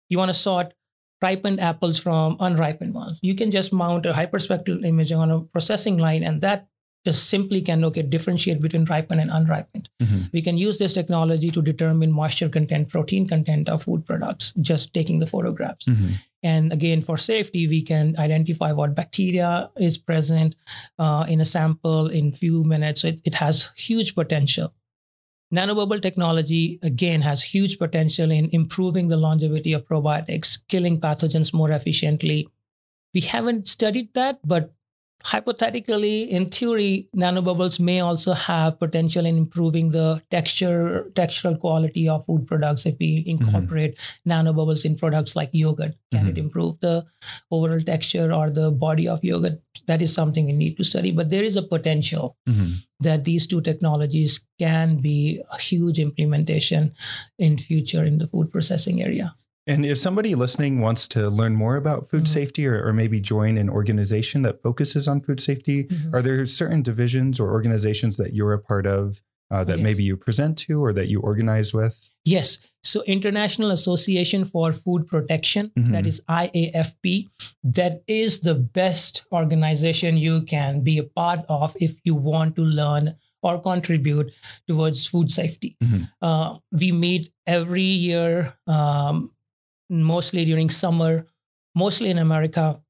you 0.08 0.18
want 0.18 0.30
to 0.30 0.34
sort 0.34 0.74
ripened 1.22 1.60
apples 1.60 2.00
from 2.00 2.38
unripened 2.40 2.94
ones, 2.94 3.20
you 3.24 3.34
can 3.36 3.50
just 3.50 3.74
mount 3.74 4.06
a 4.06 4.14
hyperspectral 4.14 4.86
imaging 4.86 5.18
on 5.18 5.32
a 5.32 5.42
processing 5.42 5.98
line, 5.98 6.24
and 6.24 6.40
that 6.42 6.68
just 7.06 7.30
simply 7.30 7.62
can 7.62 7.84
okay 7.86 8.02
differentiate 8.02 8.62
between 8.62 8.86
ripened 8.86 9.22
and 9.22 9.32
unripened. 9.32 9.90
Mhm. 10.02 10.32
We 10.34 10.42
can 10.42 10.58
use 10.58 10.78
this 10.78 10.94
technology 10.94 11.50
to 11.52 11.62
determine 11.62 12.12
moisture 12.12 12.50
content, 12.50 12.90
protein 12.90 13.28
content 13.28 13.70
of 13.70 13.84
food 13.84 14.06
products, 14.06 14.54
just 14.60 14.94
taking 14.94 15.20
the 15.20 15.28
photographs. 15.28 15.86
Mhm. 15.86 16.22
And 16.44 16.74
again, 16.74 17.02
for 17.02 17.18
safety, 17.18 17.68
we 17.68 17.82
can 17.82 18.16
identify 18.20 18.72
what 18.72 18.96
bacteria 18.96 19.70
is 19.78 19.98
present 19.98 20.56
uh, 21.00 21.26
in 21.28 21.42
a 21.42 21.46
sample 21.46 22.08
in 22.08 22.32
few 22.32 22.64
minutes. 22.64 23.02
So 23.02 23.08
it, 23.10 23.22
it 23.26 23.36
has 23.36 23.72
huge 23.76 24.14
potential. 24.16 24.74
Nanobubble 25.54 26.02
technology, 26.02 26.80
again, 26.82 27.22
has 27.22 27.42
huge 27.44 27.78
potential 27.80 28.32
in 28.32 28.50
improving 28.52 29.08
the 29.08 29.18
longevity 29.18 29.74
of 29.74 29.88
probiotics, 29.88 30.60
killing 30.68 31.00
pathogens 31.00 31.54
more 31.54 31.72
efficiently. 31.72 32.48
We 33.14 33.22
haven't 33.22 33.68
studied 33.68 34.14
that, 34.16 34.40
but 34.44 34.74
hypothetically, 35.26 36.30
in 36.32 36.48
theory, 36.50 37.10
nanobubbles 37.16 37.80
may 37.80 38.00
also 38.00 38.34
have 38.34 38.78
potential 38.80 39.26
in 39.26 39.38
improving 39.38 39.90
the 39.90 40.22
texture, 40.30 41.10
textural 41.16 41.60
quality 41.60 42.08
of 42.08 42.26
food 42.26 42.46
products 42.46 42.86
if 42.86 42.96
we 43.00 43.24
incorporate 43.26 43.98
nanobubbles 44.28 44.86
in 44.86 44.96
products 44.96 45.36
like 45.36 45.50
yogurt. 45.52 45.96
Can 46.12 46.28
it 46.28 46.36
Mhm. 46.36 46.46
improve 46.46 46.80
the 46.80 47.06
overall 47.52 47.82
texture 47.82 48.32
or 48.32 48.52
the 48.52 48.70
body 48.72 49.08
of 49.08 49.24
yogurt? 49.24 49.62
That 49.88 50.02
is 50.02 50.14
something 50.14 50.46
we 50.46 50.54
need 50.54 50.78
to 50.78 50.84
study. 50.84 51.12
But 51.12 51.30
there 51.32 51.44
is 51.44 51.58
a 51.58 51.64
potential 51.64 52.38
Mhm. 52.48 52.84
that 53.00 53.24
these 53.24 53.48
two 53.48 53.62
technologies 53.62 54.40
can 54.60 54.98
be 54.98 55.42
a 55.52 55.60
huge 55.60 56.00
implementation 56.00 56.92
in 57.40 57.58
future 57.58 58.06
in 58.06 58.20
the 58.20 58.28
food 58.28 58.52
processing 58.52 59.02
area. 59.02 59.36
And 59.68 59.86
if 59.86 59.98
somebody 59.98 60.36
listening 60.36 60.80
wants 60.80 61.08
to 61.10 61.30
learn 61.30 61.56
more 61.56 61.76
about 61.76 62.08
food 62.10 62.26
Mhm. 62.26 62.28
safety 62.28 62.68
or, 62.68 62.86
or 62.86 62.94
maybe 62.94 63.20
join 63.20 63.58
an 63.58 63.70
organization 63.70 64.44
that 64.44 64.62
focuses 64.62 65.08
on 65.08 65.22
food 65.22 65.40
safety, 65.40 65.86
Mhm. 65.86 66.14
are 66.14 66.22
there 66.22 66.46
certain 66.46 66.84
divisions 66.84 67.40
or 67.40 67.52
organizations 67.52 68.18
that 68.18 68.34
you're 68.34 68.54
a 68.54 68.60
part 68.60 68.86
of 68.86 69.22
uh, 69.52 69.64
that 69.64 69.78
Yes. 69.78 69.84
maybe 69.84 70.04
you 70.04 70.18
present 70.18 70.58
to 70.58 70.84
or 70.84 70.92
that 70.92 71.08
you 71.08 71.20
organize 71.20 71.72
with? 71.72 72.10
Yes. 72.26 72.58
So 72.84 73.04
International 73.04 73.70
Association 73.70 74.44
for 74.44 74.74
Food 74.74 75.06
Protection, 75.06 75.72
Mhm. 75.78 75.92
that 75.92 76.08
is 76.08 76.20
IAFP, 76.28 77.30
that 77.64 78.02
is 78.08 78.40
the 78.40 78.56
best 78.56 79.24
organization 79.32 80.18
you 80.18 80.42
can 80.42 80.82
be 80.82 80.98
a 80.98 81.04
part 81.04 81.42
of 81.48 81.76
if 81.80 81.94
you 82.04 82.16
want 82.16 82.56
to 82.56 82.64
learn 82.66 83.16
or 83.44 83.62
contribute 83.62 84.32
towards 84.68 85.06
food 85.06 85.30
safety. 85.30 85.78
Mhm. 85.84 86.10
Uh, 86.24 86.58
we 86.72 86.92
meet 86.92 87.32
every 87.46 87.84
year, 87.84 88.56
um, 88.66 89.30
mostly 89.90 90.46
during 90.46 90.70
summer, 90.70 91.28
mostly 91.76 92.10
in 92.10 92.18
America. 92.18 92.82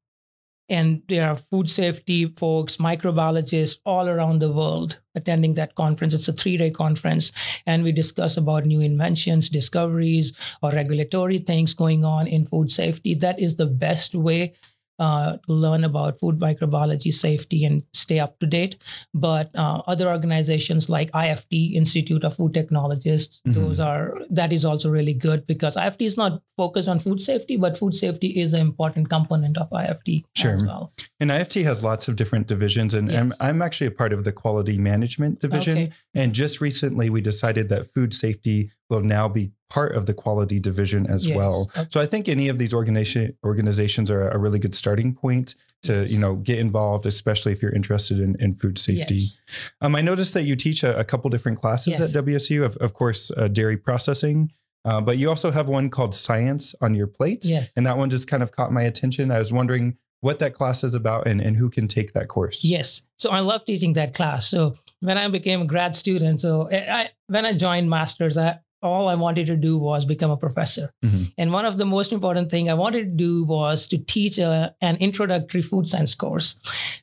And 0.67 1.03
there 1.08 1.29
are 1.29 1.36
food 1.36 1.69
safety 1.69 2.25
folks, 2.25 2.77
microbiologists 2.77 3.77
all 3.86 4.08
around 4.10 4.39
the 4.39 4.51
world 4.51 4.99
attending 5.13 5.53
that 5.53 5.75
conference. 5.75 6.15
It's 6.15 6.27
a 6.27 6.34
three 6.34 6.58
day 6.58 6.71
conference 6.71 7.31
and 7.67 7.84
we 7.84 7.91
discuss 7.91 8.36
about 8.36 8.65
new 8.65 8.81
inventions, 8.81 9.47
discoveries, 9.47 10.34
or 10.63 10.71
regulatory 10.71 11.38
things 11.38 11.75
going 11.75 12.03
on 12.03 12.25
in 12.25 12.47
food 12.47 12.71
safety. 12.71 13.13
That 13.13 13.39
is 13.39 13.58
the 13.58 13.67
best 13.67 14.15
way 14.15 14.53
uh, 14.99 15.38
to 15.45 15.53
learn 15.53 15.84
about 15.84 16.19
food 16.19 16.39
microbiology 16.39 17.13
safety 17.13 17.65
and 17.65 17.84
stay 17.93 18.19
up 18.19 18.39
to 18.39 18.45
date. 18.45 18.77
But 19.13 19.49
uh, 19.55 19.81
other 19.88 20.08
organizations 20.10 20.89
like 20.89 21.12
IFT, 21.12 21.73
Institute 21.75 22.23
of 22.23 22.36
Food 22.36 22.53
Technologists, 22.53 23.41
Mhm. 23.45 23.53
those 23.53 23.79
are 23.79 24.13
that 24.29 24.51
is 24.53 24.65
also 24.65 24.89
really 24.89 25.13
good 25.13 25.45
because 25.47 25.75
IFT 25.77 26.01
is 26.05 26.17
not 26.17 26.41
focused 26.58 26.88
on 26.89 26.99
food 26.99 27.19
safety, 27.21 27.58
but 27.58 27.77
food 27.77 27.95
safety 27.95 28.27
is 28.39 28.53
an 28.53 28.62
important 28.62 29.10
component 29.10 29.58
of 29.58 29.67
IFT 29.71 30.23
as 30.36 30.41
Sure. 30.41 30.65
well. 30.65 30.93
And 31.19 31.31
IFT 31.31 31.63
has 31.63 31.84
lots 31.84 32.08
of 32.08 32.15
different 32.15 32.47
divisions, 32.47 32.93
and 32.93 33.10
Yes. 33.10 33.19
I'm, 33.19 33.34
I'm 33.39 33.62
actually 33.62 33.88
a 33.88 33.91
part 33.91 34.13
of 34.13 34.23
the 34.23 34.31
quality 34.31 34.77
management 34.77 35.39
division. 35.39 35.77
Okay. 35.77 35.91
And 36.13 36.34
just 36.34 36.62
recently, 36.62 37.10
we 37.10 37.21
decided 37.21 37.69
that 37.69 37.88
food 37.93 38.13
safety 38.13 38.71
will 38.89 39.01
now 39.01 39.27
be 39.27 39.51
part 39.69 39.95
of 39.95 40.06
the 40.06 40.13
quality 40.13 40.60
division 40.60 41.08
as 41.08 41.28
Yes. 41.28 41.36
well. 41.36 41.71
Okay. 41.78 41.88
So 41.91 41.99
I 41.99 42.06
think 42.06 42.30
any 42.30 42.47
of 42.49 42.58
these 42.58 42.73
organization 42.73 43.36
organizations 43.43 44.12
are 44.12 44.30
a 44.30 44.38
really 44.38 44.60
good 44.60 44.75
starting 44.75 45.13
point 45.13 45.56
to 45.84 46.01
Yes. 46.01 46.12
you 46.12 46.19
know 46.19 46.36
get 46.36 46.60
involved, 46.60 47.06
especially 47.06 47.51
if 47.51 47.62
you're 47.62 47.73
interested 47.73 48.19
in, 48.19 48.36
in 48.39 48.54
food 48.56 48.78
safety. 48.78 49.15
Yes. 49.15 49.41
Um, 49.82 49.95
I 49.95 50.01
noticed 50.01 50.34
that 50.36 50.43
you 50.43 50.56
teach 50.56 50.84
a, 50.84 50.97
a 50.99 51.04
couple 51.04 51.30
different 51.30 51.58
classes 51.60 51.99
at 51.99 52.12
WSU. 52.12 52.63
Of, 52.63 52.78
of 52.78 52.93
course, 52.93 53.32
uh, 53.36 53.47
dairy 53.47 53.78
processing, 53.78 54.51
uh, 54.86 55.01
but 55.01 55.17
you 55.17 55.30
also 55.30 55.51
have 55.51 55.67
one 55.67 55.89
called 55.89 56.13
Science 56.13 56.75
on 56.82 56.93
Your 56.95 57.08
Plate, 57.08 57.43
Yes. 57.45 57.71
and 57.75 57.86
that 57.88 57.97
one 57.97 58.10
just 58.10 58.28
kind 58.28 58.43
of 58.43 58.51
caught 58.51 58.71
my 58.71 58.84
attention. 58.84 59.32
I 59.32 59.39
was 59.39 59.51
wondering 59.51 59.97
what 60.21 60.39
that 60.39 60.54
class 60.54 60.84
is 60.84 60.93
about 60.95 61.28
and, 61.28 61.39
and 61.41 61.56
who 61.58 61.69
can 61.69 61.88
take 61.88 62.13
that 62.13 62.28
course. 62.30 62.63
Yes. 62.63 63.01
So 63.17 63.30
I 63.30 63.39
love 63.41 63.63
teaching 63.65 63.93
that 63.93 64.13
class. 64.15 64.47
So 64.47 64.75
when 65.01 65.17
I 65.19 65.28
became 65.28 65.62
a 65.62 65.65
grad 65.65 65.93
student, 65.95 66.39
so 66.39 66.67
I, 66.71 66.78
I- 66.78 67.10
when 67.28 67.45
I 67.45 67.54
joined 67.54 67.89
masters, 67.89 68.38
I 68.38 68.60
all 68.86 69.08
I 69.10 69.15
wanted 69.15 69.45
to 69.48 69.56
do 69.56 69.78
was 69.78 70.06
become 70.06 70.32
a 70.32 70.38
professor. 70.38 70.86
Mhm. 71.04 71.32
And 71.38 71.52
one 71.52 71.65
of 71.65 71.78
the 71.78 71.86
most 71.86 72.12
important 72.17 72.50
thing 72.52 72.69
I 72.69 72.74
wanted 72.84 73.04
to 73.10 73.15
do 73.26 73.43
was 73.45 73.88
to 73.89 73.98
teach 73.98 74.38
a, 74.39 74.74
an 74.82 74.95
introductory 74.98 75.62
food 75.62 75.88
science 75.88 76.15
course 76.15 76.56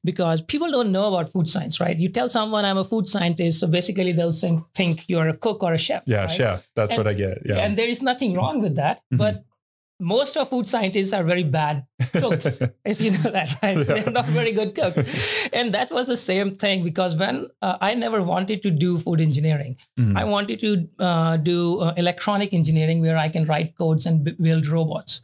because 0.04 0.42
people 0.42 0.70
don't 0.70 0.92
know 0.92 1.06
about 1.12 1.30
food 1.34 1.48
science, 1.48 1.80
right? 1.80 1.98
You 1.98 2.08
tell 2.08 2.28
someone 2.28 2.64
I'm 2.64 2.78
a 2.78 2.84
food 2.84 3.08
scientist, 3.08 3.60
so 3.60 3.66
basically 3.66 4.12
they'll 4.12 4.32
think, 4.32 4.64
think 4.74 5.04
you're 5.08 5.28
a 5.28 5.36
cook 5.36 5.62
or 5.62 5.72
a 5.72 5.78
chef. 5.78 6.02
Yeah, 6.06 6.22
right? 6.22 6.30
chef. 6.30 6.68
That's 6.76 6.92
And- 6.92 6.98
what 6.98 7.08
I 7.08 7.14
get. 7.14 7.38
Yeah. 7.44 7.58
And 7.64 7.76
there 7.78 7.88
is 7.88 8.02
nothing 8.02 8.34
wrong 8.34 8.60
with 8.62 8.76
that. 8.76 9.00
Mhm. 9.12 9.18
But 9.18 9.44
most 10.02 10.36
of 10.36 10.48
food 10.50 10.66
scientists 10.66 11.12
are 11.12 11.22
very 11.24 11.44
bad 11.44 11.86
cooks, 12.12 12.58
if 12.84 13.00
you 13.00 13.10
know 13.12 13.30
that, 13.38 13.56
right? 13.62 13.76
Yeah. 13.78 13.84
They're 13.84 14.10
not 14.12 14.26
very 14.26 14.52
good 14.52 14.74
cooks. 14.74 15.48
And 15.52 15.72
that 15.74 15.90
was 15.90 16.06
the 16.08 16.16
same 16.16 16.56
thing 16.56 16.82
because 16.84 17.16
when 17.16 17.48
uh, 17.62 17.76
I 17.80 17.94
never 17.94 18.22
wanted 18.22 18.62
to 18.64 18.70
do 18.70 18.98
food 18.98 19.20
engineering, 19.20 19.76
Mhm. 19.98 20.16
I 20.16 20.24
wanted 20.24 20.60
to 20.60 20.70
uh, 20.98 21.36
do 21.36 21.80
uh, 21.80 21.94
electronic 21.96 22.52
engineering 22.52 23.00
where 23.00 23.16
I 23.16 23.28
can 23.28 23.44
write 23.46 23.76
codes 23.76 24.04
and 24.06 24.24
b- 24.24 24.36
build 24.40 24.66
robots. 24.66 25.22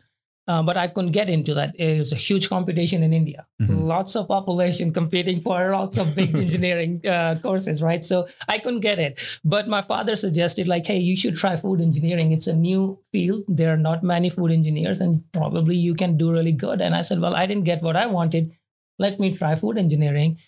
Uh, 0.48 0.62
but 0.62 0.78
I 0.78 0.88
couldn't 0.88 1.12
get 1.12 1.28
into 1.28 1.52
that. 1.54 1.78
It 1.78 1.98
was 1.98 2.10
a 2.10 2.16
huge 2.16 2.48
competition 2.48 3.02
in 3.02 3.12
India. 3.12 3.46
Mhm. 3.60 3.84
Lots 3.86 4.16
of 4.16 4.28
population 4.28 4.92
competing 4.94 5.42
for 5.42 5.70
lots 5.72 5.98
of 5.98 6.14
big 6.14 6.34
engineering 6.44 7.06
uh, 7.06 7.36
courses, 7.42 7.82
right? 7.82 8.02
So 8.02 8.26
I 8.48 8.56
couldn't 8.58 8.80
get 8.80 8.98
it. 8.98 9.20
But 9.44 9.68
my 9.68 9.82
father 9.82 10.16
suggested, 10.16 10.66
like, 10.66 10.86
hey, 10.86 10.98
you 10.98 11.16
should 11.16 11.36
try 11.36 11.56
food 11.56 11.82
engineering. 11.82 12.32
It's 12.32 12.46
a 12.46 12.54
new 12.54 12.98
field. 13.12 13.44
There 13.46 13.72
are 13.74 13.82
not 13.90 14.02
many 14.02 14.30
food 14.30 14.50
engineers, 14.50 15.00
and 15.02 15.22
probably 15.32 15.76
you 15.76 15.94
can 15.94 16.16
do 16.16 16.32
really 16.32 16.52
good. 16.52 16.80
And 16.80 16.94
I 16.94 17.02
said, 17.02 17.20
well, 17.20 17.34
I 17.34 17.44
didn't 17.44 17.64
get 17.64 17.82
what 17.82 17.96
I 17.96 18.06
wanted. 18.06 18.52
Let 18.98 19.20
me 19.20 19.36
try 19.36 19.54
food 19.54 19.76
engineering. 19.76 20.38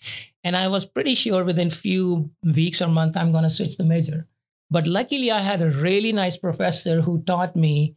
And 0.43 0.57
I 0.57 0.67
was 0.67 0.85
pretty 0.87 1.13
sure 1.13 1.43
within 1.43 1.69
few 1.69 2.31
weeks 2.43 2.81
or 2.81 2.87
month, 2.87 3.15
I'm 3.15 3.31
going 3.31 3.43
to 3.43 3.49
switch 3.51 3.77
the 3.77 3.83
major. 3.83 4.27
But 4.71 4.87
luckily, 4.87 5.29
I 5.31 5.41
had 5.41 5.61
a 5.61 5.69
really 5.69 6.11
nice 6.11 6.37
professor 6.37 7.01
who 7.01 7.21
taught 7.21 7.55
me 7.55 7.95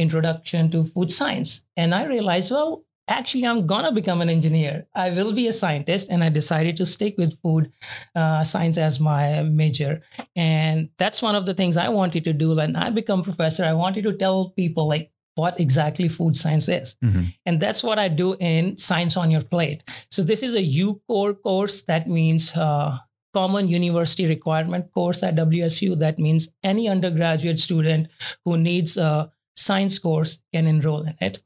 introduction 0.00 0.70
to 0.70 0.84
food 0.84 1.10
science. 1.12 1.62
And 1.76 1.94
I 1.94 2.04
realized, 2.04 2.50
well, 2.50 2.84
actually, 3.08 3.44
I'm 3.44 3.66
going 3.66 3.84
to 3.84 3.92
become 3.92 4.20
an 4.20 4.30
engineer. 4.30 4.86
I 4.94 5.10
will 5.10 5.32
be 5.32 5.46
a 5.46 5.52
scientist. 5.52 6.08
And 6.10 6.22
I 6.24 6.28
decided 6.28 6.76
to 6.78 6.86
stick 6.86 7.16
with 7.18 7.38
food 7.42 7.72
uh, 8.14 8.42
science 8.44 8.78
as 8.78 9.00
my 9.00 9.42
major. 9.42 10.02
And 10.36 10.88
that's 10.98 11.20
one 11.22 11.34
of 11.34 11.44
the 11.46 11.54
things 11.54 11.76
I 11.76 11.88
wanted 11.88 12.24
to 12.24 12.32
do. 12.32 12.56
When 12.56 12.76
I 12.76 12.90
become 12.90 13.22
professor, 13.22 13.64
I 13.64 13.74
wanted 13.74 14.04
to 14.04 14.16
tell 14.16 14.50
people 14.50 14.88
like 14.88 15.10
what 15.34 15.60
exactly 15.60 16.08
food 16.08 16.36
science 16.36 16.68
is. 16.68 16.96
Mhm. 17.04 17.34
And 17.46 17.60
that's 17.60 17.82
what 17.82 17.98
I 17.98 18.08
do 18.08 18.36
in 18.40 18.76
Science 18.78 19.16
on 19.16 19.30
Your 19.30 19.42
Plate. 19.42 19.82
So 20.10 20.22
this 20.22 20.42
is 20.42 20.54
a 20.54 20.62
UCORE 20.62 21.34
course. 21.42 21.82
That 21.82 22.08
means 22.08 22.56
uh, 22.56 22.98
Common 23.32 23.68
University 23.68 24.26
Requirement 24.26 24.92
course 24.92 25.22
at 25.22 25.36
WSU. 25.36 25.94
That 25.98 26.18
means 26.18 26.48
any 26.62 26.88
undergraduate 26.88 27.60
student 27.60 28.08
who 28.44 28.58
needs 28.58 28.96
a 28.96 29.30
science 29.60 29.98
course 29.98 30.42
can 30.52 30.66
enroll 30.66 31.02
in 31.02 31.16
it. 31.20 31.40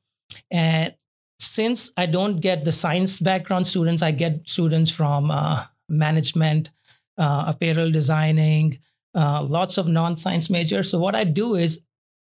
And 0.50 0.94
since 1.38 1.90
I 1.96 2.06
don't 2.06 2.40
get 2.40 2.64
the 2.64 2.72
science 2.72 3.20
background 3.20 3.66
students, 3.66 4.02
I 4.02 4.12
get 4.12 4.48
students 4.48 4.90
from 4.90 5.30
uh, 5.30 5.64
management, 5.88 6.70
uh, 7.18 7.44
apparel 7.48 7.90
designing, 7.90 8.78
uh, 9.14 9.42
lots 9.42 9.78
of 9.78 9.86
non-science 9.86 10.48
majors. 10.50 10.90
So 10.90 10.98
what 10.98 11.14
I 11.14 11.24
do 11.24 11.54
is 11.54 11.82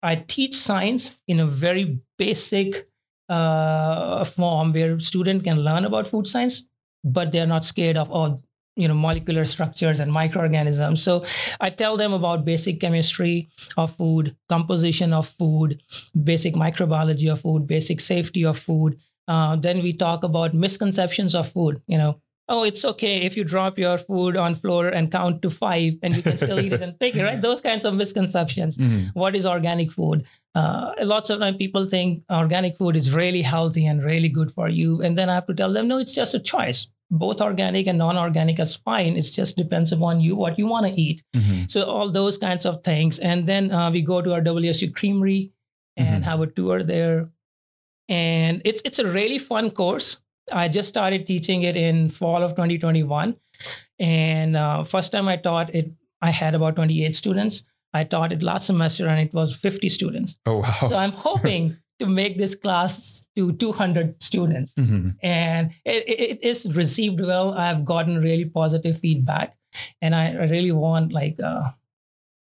I 0.03 0.17
teach 0.17 0.55
science 0.57 1.17
in 1.27 1.41
a 1.41 1.47
very 1.47 2.01
basic 2.19 2.89
uh, 3.29 4.25
form 4.25 4.73
where 4.73 5.01
student 5.01 5.45
can 5.45 5.61
learn 5.61 5.85
about 5.85 6.07
food 6.07 6.27
science, 6.27 6.67
but 7.03 7.33
they're 7.33 7.47
not 7.47 7.65
scared 7.65 7.97
of 7.97 8.11
oh, 8.11 8.41
you 8.77 8.89
know, 8.89 8.95
molecular 8.95 9.45
structures 9.45 10.01
and 10.01 10.13
microorganisms. 10.13 11.03
So 11.03 11.25
I 11.61 11.71
tell 11.71 11.97
them 11.97 12.13
about 12.13 12.45
basic 12.45 12.81
chemistry 12.81 13.49
of 13.77 13.95
food, 13.95 14.37
composition 14.49 15.13
of 15.13 15.27
food, 15.29 15.81
basic 16.23 16.55
microbiology 16.55 17.31
of 17.31 17.41
food, 17.41 17.67
basic 17.67 18.01
safety 18.01 18.45
of 18.45 18.59
food. 18.59 18.99
Uh, 19.29 19.57
then 19.57 19.83
we 19.83 19.93
talk 19.93 20.25
about 20.25 20.55
misconceptions 20.55 21.35
of 21.35 21.49
food. 21.51 21.81
You 21.87 21.99
know, 21.99 22.21
oh, 22.49 22.65
it's 22.65 22.85
okay 22.85 23.23
if 23.23 23.37
you 23.37 23.45
drop 23.45 23.79
your 23.79 23.97
food 23.97 24.37
on 24.37 24.55
floor 24.55 24.89
and 24.89 25.11
count 25.11 25.41
to 25.43 25.51
five, 25.51 25.95
and 26.03 26.15
you 26.17 26.23
can 26.23 26.37
still 26.37 26.59
eat 26.61 26.73
it 26.73 26.83
and 26.83 26.99
pick 27.01 27.17
it. 27.17 27.23
Right? 27.23 27.41
Those 27.41 27.61
kinds 27.61 27.85
of 27.85 27.95
misconceptions 27.95 28.77
Mhm. 28.77 29.11
what 29.15 29.35
is 29.37 29.47
organic 29.47 29.93
food 29.93 30.27
uh, 30.55 30.93
lots 31.03 31.31
of 31.31 31.41
time 31.41 31.57
people 31.57 31.85
think 31.85 32.23
organic 32.31 32.77
food 32.77 32.97
is 32.97 33.13
really 33.15 33.43
healthy 33.43 33.87
and 33.87 34.05
really 34.05 34.29
good 34.29 34.51
for 34.53 34.69
you 34.69 35.01
and 35.03 35.19
then 35.19 35.29
i 35.29 35.35
have 35.35 35.47
to 35.47 35.55
tell 35.55 35.73
them 35.73 35.89
no 35.89 35.99
it's 35.99 36.15
just 36.15 36.35
a 36.35 36.39
choice 36.39 36.87
both 37.11 37.41
organic 37.41 37.87
and 37.87 37.99
non-organic 37.99 38.59
is 38.59 38.77
fine. 38.77 39.17
It 39.17 39.23
just 39.23 39.57
depends 39.57 39.93
upon 39.93 40.21
you 40.21 40.35
what 40.37 40.59
you 40.59 40.67
want 40.67 40.87
to 40.87 41.01
eat. 41.01 41.23
Mhm. 41.37 41.71
so 41.71 41.83
all 41.85 42.11
those 42.11 42.39
kinds 42.39 42.65
of 42.67 42.83
things. 42.83 43.19
And 43.19 43.47
then 43.47 43.71
uh, 43.71 43.91
we 43.91 44.03
go 44.03 44.21
to 44.23 44.33
our 44.35 44.41
wsu 44.41 44.93
creamery 44.95 45.53
and 45.97 46.23
Mhm. 46.23 46.27
have 46.29 46.41
a 46.41 46.47
tour 46.47 46.83
there. 46.83 47.31
And 48.09 48.61
it's 48.65 48.83
it's 48.85 48.99
a 48.99 49.07
really 49.07 49.39
fun 49.39 49.71
course. 49.71 50.19
I 50.53 50.69
just 50.69 50.89
started 50.89 51.27
teaching 51.27 51.63
it 51.63 51.77
in 51.77 52.11
fall 52.11 52.43
of 52.43 52.53
2021 52.57 53.37
and 53.99 54.57
uh, 54.57 54.85
first 54.85 55.13
time 55.13 55.27
i 55.29 55.37
taught 55.37 55.75
it 55.75 55.91
i 56.21 56.31
had 56.31 56.55
about 56.55 56.77
28 56.77 57.15
students. 57.17 57.65
I 57.95 58.03
taught 58.05 58.33
it 58.33 58.43
last 58.43 58.67
semester 58.67 59.07
and 59.09 59.21
it 59.21 59.33
was 59.33 59.55
50 59.55 59.89
students. 59.89 60.37
Oh 60.47 60.59
wow. 60.59 60.75
so 60.89 60.97
i'm 60.97 61.13
hoping 61.13 61.77
to 62.01 62.07
make 62.07 62.39
this 62.39 62.55
class 62.55 63.25
to 63.37 63.53
200 63.53 64.21
students 64.23 64.75
Mhm. 64.75 65.17
and 65.23 65.71
it, 65.85 66.03
it, 66.09 66.21
it 66.31 66.39
is 66.43 66.75
received 66.75 67.21
well 67.21 67.55
i've 67.55 67.85
gotten 67.85 68.19
really 68.19 68.45
positive 68.45 68.99
feedback 68.99 69.57
and 70.03 70.15
i 70.15 70.33
really 70.55 70.73
want 70.73 71.13
like 71.13 71.39
uh, 71.41 71.71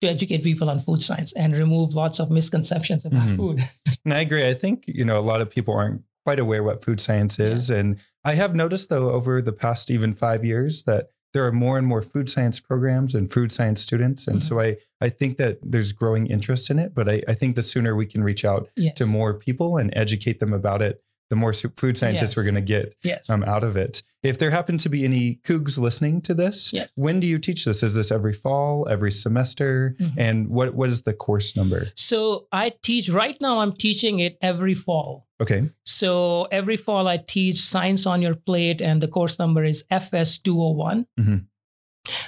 to 0.02 0.08
educate 0.08 0.44
people 0.44 0.70
on 0.70 0.80
food 0.80 1.02
science 1.02 1.34
and 1.34 1.58
remove 1.58 1.94
lots 1.96 2.20
of 2.20 2.30
misconceptions 2.30 3.06
about 3.06 3.28
Mhm. 3.28 3.36
food 3.38 3.60
And 4.06 4.14
I 4.14 4.22
agree. 4.22 4.48
I 4.48 4.54
think, 4.54 4.84
you 4.88 5.04
know, 5.04 5.20
a 5.20 5.28
lot 5.32 5.42
of 5.42 5.50
people 5.50 5.74
aren't 5.74 6.02
quite 6.24 6.40
aware 6.40 6.64
what 6.64 6.84
food 6.86 7.00
science 7.02 7.40
is. 7.40 7.70
And 7.70 8.00
I 8.24 8.36
have 8.36 8.56
noticed, 8.56 8.88
though, 8.90 9.12
over 9.12 9.42
the 9.42 9.52
past 9.52 9.90
even 9.92 10.14
five 10.14 10.46
years 10.46 10.84
that 10.84 11.08
there 11.34 11.46
are 11.46 11.52
more 11.52 11.78
and 11.78 11.86
more 11.86 12.02
food 12.02 12.30
science 12.30 12.60
programs 12.60 13.14
and 13.14 13.32
food 13.32 13.52
science 13.52 13.82
students. 13.82 14.28
And 14.28 14.44
so 14.44 14.60
I, 14.60 14.78
I 15.02 15.10
think 15.10 15.38
that 15.38 15.60
there's 15.62 15.92
growing 15.92 16.28
interest 16.28 16.70
in 16.70 16.80
it. 16.80 16.96
But 16.96 17.10
I, 17.10 17.22
I 17.28 17.34
think 17.34 17.56
the 17.56 17.64
sooner 17.64 17.96
we 17.96 18.06
can 18.06 18.24
reach 18.24 18.44
out 18.46 18.70
yes 18.76 18.96
to 18.98 19.06
more 19.06 19.34
people 19.34 19.78
and 19.78 19.92
educate 19.96 20.40
them 20.40 20.54
about 20.54 20.82
it, 20.82 21.02
the 21.30 21.36
more 21.36 21.52
food 21.54 21.98
scientists 21.98 22.22
Yes. 22.32 22.38
we're 22.38 22.44
going 22.44 22.56
to 22.56 22.62
get 22.62 22.96
yes 23.04 23.30
um, 23.30 23.44
out 23.44 23.64
of 23.64 23.76
it. 23.76 24.02
If 24.24 24.38
there 24.40 24.50
happen 24.52 24.78
to 24.80 24.90
be 24.90 25.04
any 25.06 25.40
Cougs 25.44 25.78
listening 25.78 26.22
to 26.22 26.34
this, 26.34 26.72
Yes. 26.74 26.92
when 26.96 27.20
do 27.20 27.28
you 27.28 27.38
teach 27.38 27.66
this? 27.66 27.84
Is 27.84 27.94
this 27.94 28.12
every 28.12 28.34
fall, 28.34 28.88
every 28.90 29.12
semester? 29.12 29.96
Mhm. 30.00 30.14
And 30.18 30.48
what, 30.50 30.74
what 30.74 30.90
is 30.90 31.02
the 31.04 31.14
course 31.14 31.56
number? 31.56 31.90
so 31.96 32.48
i 32.52 32.72
teach 32.82 33.10
right 33.10 33.38
now 33.42 33.60
i'm 33.60 33.74
teaching 33.74 34.20
it 34.20 34.38
every 34.42 34.74
fall 34.74 35.27
Okay. 35.40 35.70
so 35.86 36.48
every 36.52 36.78
fall 36.78 37.08
i 37.08 37.18
teach 37.18 37.58
science 37.58 38.06
on 38.08 38.22
your 38.22 38.34
plate 38.36 38.82
and 38.82 39.02
the 39.02 39.08
course 39.08 39.38
number 39.40 39.64
is 39.64 39.84
fs 39.92 40.38
201 40.40 41.06
Mhm. 41.20 41.46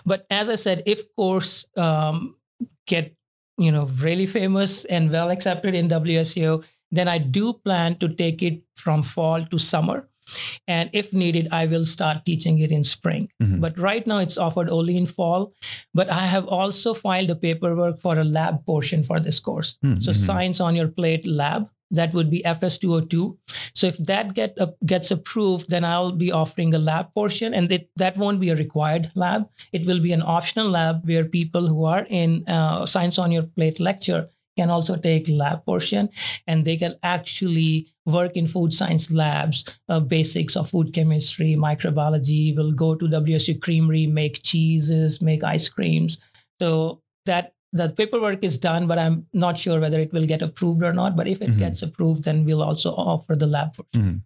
but 0.06 0.26
as 0.30 0.50
i 0.50 0.56
said 0.56 0.84
if 0.86 1.04
course 1.16 1.66
um, 1.78 2.36
get 2.88 3.16
you 3.58 3.72
know 3.72 3.86
really 4.02 4.26
famous 4.26 4.86
and 4.86 5.12
well 5.12 5.30
accepted 5.32 5.74
in 5.76 5.88
wsu 5.90 6.64
then 6.92 7.08
i 7.08 7.18
do 7.18 7.54
plan 7.54 7.96
to 7.98 8.08
take 8.10 8.42
it 8.44 8.62
from 8.76 9.02
fall 9.04 9.46
to 9.46 9.58
summer 9.58 10.08
and 10.68 10.90
if 10.94 11.12
needed 11.14 11.48
i 11.52 11.66
will 11.66 11.86
start 11.86 12.24
teaching 12.26 12.60
it 12.60 12.72
in 12.72 12.84
spring 12.84 13.28
Mhm. 13.42 13.60
but 13.62 13.78
right 13.78 14.06
now 14.06 14.20
it's 14.20 14.38
offered 14.38 14.70
only 14.70 14.96
in 14.98 15.06
fall 15.08 15.52
but 15.94 16.10
i 16.12 16.26
have 16.28 16.46
also 16.48 16.94
filed 16.94 17.28
the 17.30 17.36
paperwork 17.48 18.00
for 18.00 18.20
a 18.20 18.24
lab 18.24 18.64
portion 18.66 19.04
for 19.04 19.20
this 19.20 19.40
course 19.40 19.78
Mhm. 19.84 19.98
so 20.04 20.12
Mhm. 20.12 20.16
science 20.28 20.60
on 20.70 20.76
your 20.76 20.88
plate 20.88 21.26
lab 21.26 21.68
that 21.92 22.14
would 22.14 22.30
be 22.30 22.42
FS202. 22.44 23.38
So 23.74 23.88
if 23.88 23.98
that 23.98 24.34
get 24.34 24.60
uh, 24.60 24.68
gets 24.86 25.12
approved, 25.12 25.70
then 25.70 25.84
I'll 25.84 26.12
be 26.12 26.32
offering 26.32 26.74
a 26.74 26.80
lab 26.80 27.14
portion, 27.14 27.54
and 27.54 27.72
it, 27.72 27.90
that 27.96 28.18
won't 28.18 28.40
be 28.40 28.50
a 28.50 28.56
required 28.56 29.12
lab. 29.16 29.50
It 29.72 29.86
will 29.86 30.00
be 30.00 30.12
an 30.12 30.22
optional 30.22 30.70
lab 30.70 31.08
where 31.08 31.26
people 31.26 31.68
who 31.68 31.86
are 31.86 32.06
in 32.10 32.48
uh, 32.48 32.86
Science 32.86 33.18
on 33.18 33.32
Your 33.32 33.44
Plate 33.44 33.80
lecture 33.80 34.30
can 34.58 34.70
also 34.70 34.96
take 34.98 35.30
lab 35.30 35.66
portion, 35.66 36.10
and 36.46 36.66
they 36.66 36.78
can 36.78 36.96
actually 37.02 37.88
work 38.06 38.36
in 38.36 38.48
food 38.48 38.74
science 38.74 39.12
labs, 39.12 39.80
uh, 39.88 40.00
basics 40.00 40.56
of 40.56 40.70
food 40.70 40.94
chemistry, 40.94 41.56
microbiology. 41.56 42.56
Will 42.56 42.72
go 42.72 42.96
to 42.96 43.06
WSU 43.06 43.62
Creamery, 43.62 44.08
make 44.08 44.44
cheeses, 44.44 45.22
make 45.22 45.44
ice 45.44 45.70
creams. 45.70 46.18
So 46.60 47.02
that 47.26 47.54
the 47.72 47.90
paperwork 47.90 48.44
is 48.44 48.58
done, 48.58 48.88
but 48.88 48.98
I'm 48.98 49.28
not 49.34 49.58
sure 49.58 49.80
whether 49.80 50.00
it 50.00 50.12
will 50.12 50.26
get 50.26 50.42
approved 50.42 50.84
or 50.84 50.94
not. 50.94 51.16
But 51.16 51.28
if 51.28 51.42
it 51.42 51.52
mm-hmm. 51.52 51.60
gets 51.60 51.82
approved, 51.82 52.24
then 52.24 52.46
we'll 52.46 52.64
also 52.64 52.92
offer 52.92 53.36
the 53.36 53.48
lab. 53.48 53.76
Mm-hmm. 53.94 54.18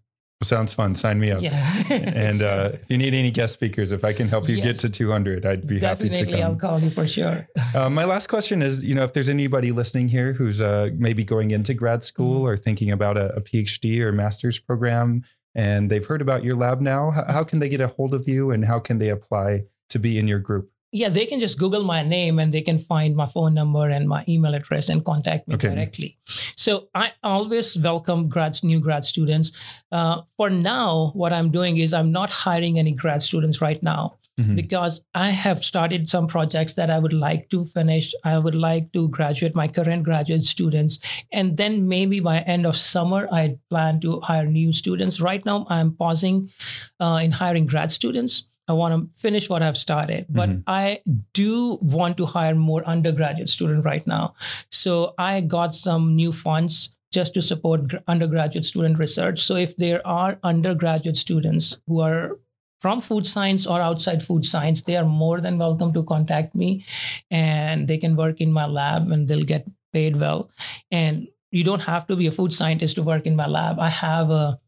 Sounds 0.44 0.74
fun. 0.74 0.94
Sign 0.96 1.20
me 1.20 1.32
up. 1.32 1.42
Yeah. 1.42 1.72
and 1.90 2.42
uh, 2.42 2.72
if 2.74 2.90
you 2.90 2.98
need 2.98 3.14
any 3.14 3.32
guest 3.32 3.54
speakers, 3.54 3.92
if 3.92 4.04
I 4.04 4.14
can 4.14 4.28
help 4.28 4.50
you 4.50 4.58
yes. 4.58 4.66
get 4.66 4.80
to 4.80 4.90
200, 4.90 5.46
I'd 5.46 5.66
be 5.66 5.80
Definitely, 5.80 6.18
happy 6.18 6.32
to 6.32 6.38
come. 6.38 6.52
I'll 6.52 6.56
call 6.58 6.80
you 6.80 6.90
for 6.90 7.08
sure. 7.08 7.48
uh, 7.76 7.90
my 7.90 8.04
last 8.04 8.28
question 8.28 8.62
is, 8.62 8.84
you 8.84 8.94
know, 8.94 9.04
if 9.04 9.14
there's 9.14 9.30
anybody 9.30 9.72
listening 9.72 10.10
here 10.10 10.34
who's 10.34 10.62
uh, 10.62 10.90
maybe 10.96 11.24
going 11.24 11.52
into 11.52 11.74
grad 11.74 12.04
school 12.04 12.40
mm-hmm. 12.40 12.48
or 12.48 12.58
thinking 12.58 12.92
about 12.92 13.18
a, 13.18 13.34
a, 13.36 13.42
PhD 13.42 14.02
or 14.02 14.12
master's 14.12 14.60
program, 14.60 15.24
and 15.56 15.90
they've 15.90 16.06
heard 16.06 16.22
about 16.22 16.44
your 16.44 16.56
lab 16.56 16.82
now, 16.82 17.12
how, 17.12 17.26
how 17.32 17.44
can 17.44 17.60
they 17.60 17.70
get 17.70 17.80
a 17.80 17.88
hold 17.88 18.14
of 18.14 18.28
you 18.28 18.52
and 18.52 18.66
how 18.66 18.80
can 18.80 18.98
they 18.98 19.10
apply 19.10 19.64
to 19.90 20.00
be 20.00 20.18
in 20.18 20.28
your 20.28 20.40
group? 20.40 20.73
Yeah, 20.94 21.10
they 21.10 21.26
can 21.26 21.40
just 21.40 21.58
Google 21.58 21.84
my 21.84 22.04
name 22.04 22.38
and 22.38 22.54
they 22.54 22.62
can 22.62 22.78
find 22.78 23.16
my 23.16 23.26
phone 23.26 23.56
number 23.56 23.90
and 23.90 24.08
my 24.08 24.24
email 24.30 24.54
address 24.54 24.90
and 24.90 25.04
contact 25.04 25.48
me 25.48 25.56
okay. 25.56 25.70
directly. 25.70 26.20
So 26.56 26.88
I 26.94 27.14
always 27.24 27.76
welcome 27.76 28.30
grads, 28.30 28.64
new 28.64 28.80
grad 28.80 29.04
students. 29.04 29.52
Uh, 29.92 30.22
for 30.38 30.52
now, 30.52 31.12
what 31.16 31.34
I'm 31.34 31.50
doing 31.50 31.78
is 31.78 31.94
I'm 31.94 32.12
not 32.12 32.30
hiring 32.30 32.78
any 32.78 32.92
grad 32.92 33.24
students 33.24 33.60
right 33.60 33.82
now. 33.82 34.20
Mm-hmm. 34.40 34.56
Because 34.56 35.02
I 35.14 35.30
have 35.30 35.64
started 35.64 36.10
some 36.10 36.26
projects 36.26 36.74
that 36.74 36.90
I 36.90 36.98
would 36.98 37.14
like 37.14 37.52
to 37.52 37.66
finish. 37.66 38.16
I 38.24 38.40
would 38.40 38.56
like 38.56 38.92
to 38.94 39.08
graduate 39.10 39.54
my 39.54 39.68
current 39.68 40.02
graduate 40.02 40.44
students. 40.44 40.98
And 41.32 41.56
then 41.56 41.88
maybe 41.88 42.20
by 42.20 42.40
end 42.40 42.66
of 42.66 42.76
summer, 42.76 43.28
I 43.32 43.58
plan 43.70 44.00
to 44.02 44.22
hire 44.22 44.48
new 44.48 44.74
students. 44.74 45.22
Right 45.22 45.46
now, 45.46 45.68
I'm 45.70 45.94
pausing 45.94 46.50
uh, 47.00 47.20
in 47.22 47.32
hiring 47.32 47.68
grad 47.68 47.92
students 47.92 48.48
I 48.68 48.74
want 48.74 48.94
to 48.94 49.20
finish 49.20 49.50
what 49.50 49.62
I've 49.62 49.78
started, 49.78 50.26
but 50.30 50.50
mm-hmm. 50.50 50.62
I 50.68 51.02
do 51.34 51.78
want 51.82 52.18
to 52.18 52.26
hire 52.26 52.56
more 52.56 52.84
undergraduate 52.86 53.50
student 53.50 53.84
right 53.84 54.06
now. 54.08 54.36
So 54.72 55.14
I 55.18 55.42
got 55.42 55.76
some 55.76 56.16
new 56.16 56.32
funds 56.32 56.92
just 57.12 57.34
to 57.34 57.42
support 57.42 57.94
undergraduate 58.08 58.66
student 58.66 58.98
research. 58.98 59.42
So 59.42 59.56
if 59.56 59.76
there 59.78 60.06
are 60.08 60.40
undergraduate 60.44 61.18
students 61.18 61.78
who 61.88 62.00
are 62.00 62.40
from 62.82 63.02
food 63.02 63.28
science 63.28 63.68
or 63.68 63.80
outside 63.82 64.24
food 64.24 64.46
science, 64.46 64.82
they 64.82 64.98
are 64.98 65.06
more 65.06 65.40
than 65.40 65.58
welcome 65.58 65.94
to 65.94 66.04
contact 66.04 66.56
me 66.56 66.86
and 67.32 67.88
they 67.88 67.98
can 67.98 68.16
work 68.16 68.42
in 68.42 68.52
my 68.52 68.66
lab 68.66 69.12
and 69.12 69.28
they'll 69.28 69.46
get 69.46 69.66
paid 69.94 70.16
well. 70.20 70.50
And 70.90 71.28
you 71.52 71.64
don't 71.64 71.84
have 71.84 72.08
to 72.08 72.16
be 72.16 72.28
a 72.28 72.32
food 72.32 72.52
scientist 72.52 72.96
to 72.96 73.04
work 73.04 73.26
in 73.26 73.36
my 73.36 73.48
lab. 73.48 73.80
I 73.80 73.90
have 73.90 74.32
a 74.32 74.60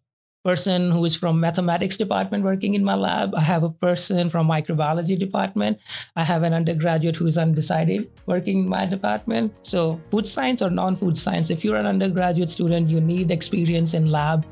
person 0.46 0.92
who 0.92 1.04
is 1.06 1.16
from 1.16 1.40
mathematics 1.40 1.98
department 1.98 2.44
working 2.44 2.76
in 2.76 2.84
my 2.84 2.94
lab. 2.94 3.34
I 3.34 3.42
have 3.42 3.64
a 3.64 3.70
person 3.70 4.30
from 4.30 4.48
microbiology 4.48 5.18
department. 5.18 5.80
I 6.16 6.24
have 6.24 6.44
an 6.44 6.54
undergraduate 6.54 7.16
who 7.16 7.26
is 7.26 7.38
undecided 7.38 8.08
working 8.28 8.60
in 8.60 8.70
my 8.70 8.86
department. 8.86 9.54
So 9.64 10.00
food 10.12 10.28
science 10.28 10.62
or 10.62 10.70
non-food 10.70 11.18
science, 11.18 11.50
if 11.50 11.66
you're 11.66 11.78
an 11.78 11.88
undergraduate 11.88 12.52
student, 12.52 12.90
you 12.90 13.02
need 13.02 13.32
experience 13.32 13.96
in 13.96 14.12
lab, 14.12 14.46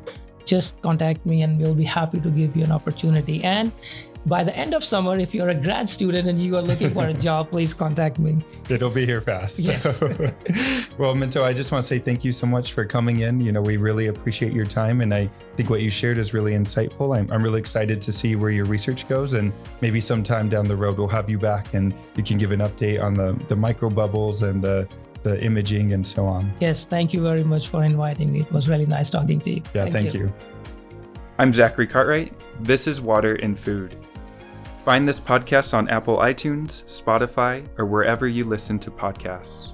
just 0.45 0.81
contact 0.81 1.25
me 1.27 1.43
and 1.43 1.61
we'll 1.61 1.75
be 1.75 1.85
happy 1.85 2.19
to 2.19 2.29
give 2.29 2.55
you 2.57 2.63
an 2.63 2.71
opportunity. 2.71 3.43
And 3.43 3.71
by 4.25 4.43
the 4.43 4.55
end 4.55 4.73
of 4.73 4.83
summer, 4.83 5.19
if 5.19 5.35
you're 5.35 5.49
a 5.49 5.55
grad 5.55 5.89
student 5.89 6.29
and 6.29 6.41
you 6.41 6.55
are 6.55 6.61
looking 6.61 6.89
for 6.91 7.05
a 7.05 7.13
job, 7.13 7.49
please 7.49 7.73
contact 7.73 8.19
me. 8.19 8.37
It'll 8.69 8.89
be 8.89 9.05
here 9.05 9.21
fast. 9.21 9.59
Yes. 9.59 10.01
well, 10.97 11.13
Minto, 11.13 11.43
I 11.43 11.53
just 11.53 11.71
want 11.71 11.83
to 11.83 11.87
say 11.87 11.99
thank 11.99 12.23
you 12.23 12.31
so 12.31 12.47
much 12.47 12.73
for 12.73 12.85
coming 12.85 13.19
in. 13.19 13.41
You 13.41 13.51
know, 13.51 13.61
we 13.61 13.77
really 13.77 14.07
appreciate 14.07 14.53
your 14.53 14.65
time. 14.65 15.01
And 15.01 15.13
I 15.13 15.27
think 15.57 15.69
what 15.69 15.81
you 15.81 15.91
shared 15.91 16.17
is 16.17 16.33
really 16.33 16.53
insightful. 16.53 17.17
I'm, 17.17 17.29
I'm 17.31 17.43
really 17.43 17.59
excited 17.59 18.01
to 18.01 18.11
see 18.11 18.35
where 18.35 18.51
your 18.51 18.65
research 18.65 19.07
goes. 19.09 19.33
And 19.33 19.51
maybe 19.81 19.99
sometime 19.99 20.47
down 20.47 20.67
the 20.67 20.77
road, 20.77 20.97
we'll 20.97 21.07
have 21.09 21.29
you 21.29 21.37
back 21.37 21.73
and 21.73 21.93
you 22.15 22.23
can 22.23 22.37
give 22.37 22.51
an 22.51 22.61
update 22.61 23.03
on 23.03 23.13
the, 23.13 23.33
the 23.47 23.55
micro 23.55 23.89
bubbles 23.89 24.43
and 24.43 24.61
the 24.61 24.87
the 25.23 25.41
imaging 25.41 25.93
and 25.93 26.05
so 26.05 26.25
on. 26.25 26.51
Yes, 26.59 26.83
thank 26.83 27.13
you 27.13 27.21
very 27.21 27.45
much 27.45 27.69
for 27.69 27.81
inviting 27.85 28.33
me. 28.33 28.41
It 28.41 28.51
was 28.51 28.67
really 28.67 28.85
nice 28.85 29.09
talking 29.09 29.39
to 29.39 29.51
you. 29.51 29.63
Yeah, 29.73 29.83
thank, 29.83 29.93
thank 29.93 30.13
you. 30.13 30.19
you. 30.23 30.33
I'm 31.39 31.53
Zachary 31.53 31.87
Cartwright. 31.87 32.33
This 32.59 32.87
is 32.87 32.99
Water 32.99 33.35
In 33.35 33.55
Food. 33.55 33.95
Find 34.83 35.07
this 35.07 35.19
podcast 35.19 35.73
on 35.73 35.89
Apple 35.89 36.17
iTunes, 36.17 36.83
Spotify, 36.85 37.65
or 37.77 37.85
wherever 37.85 38.27
you 38.27 38.43
listen 38.43 38.77
to 38.79 38.91
podcasts. 38.91 39.72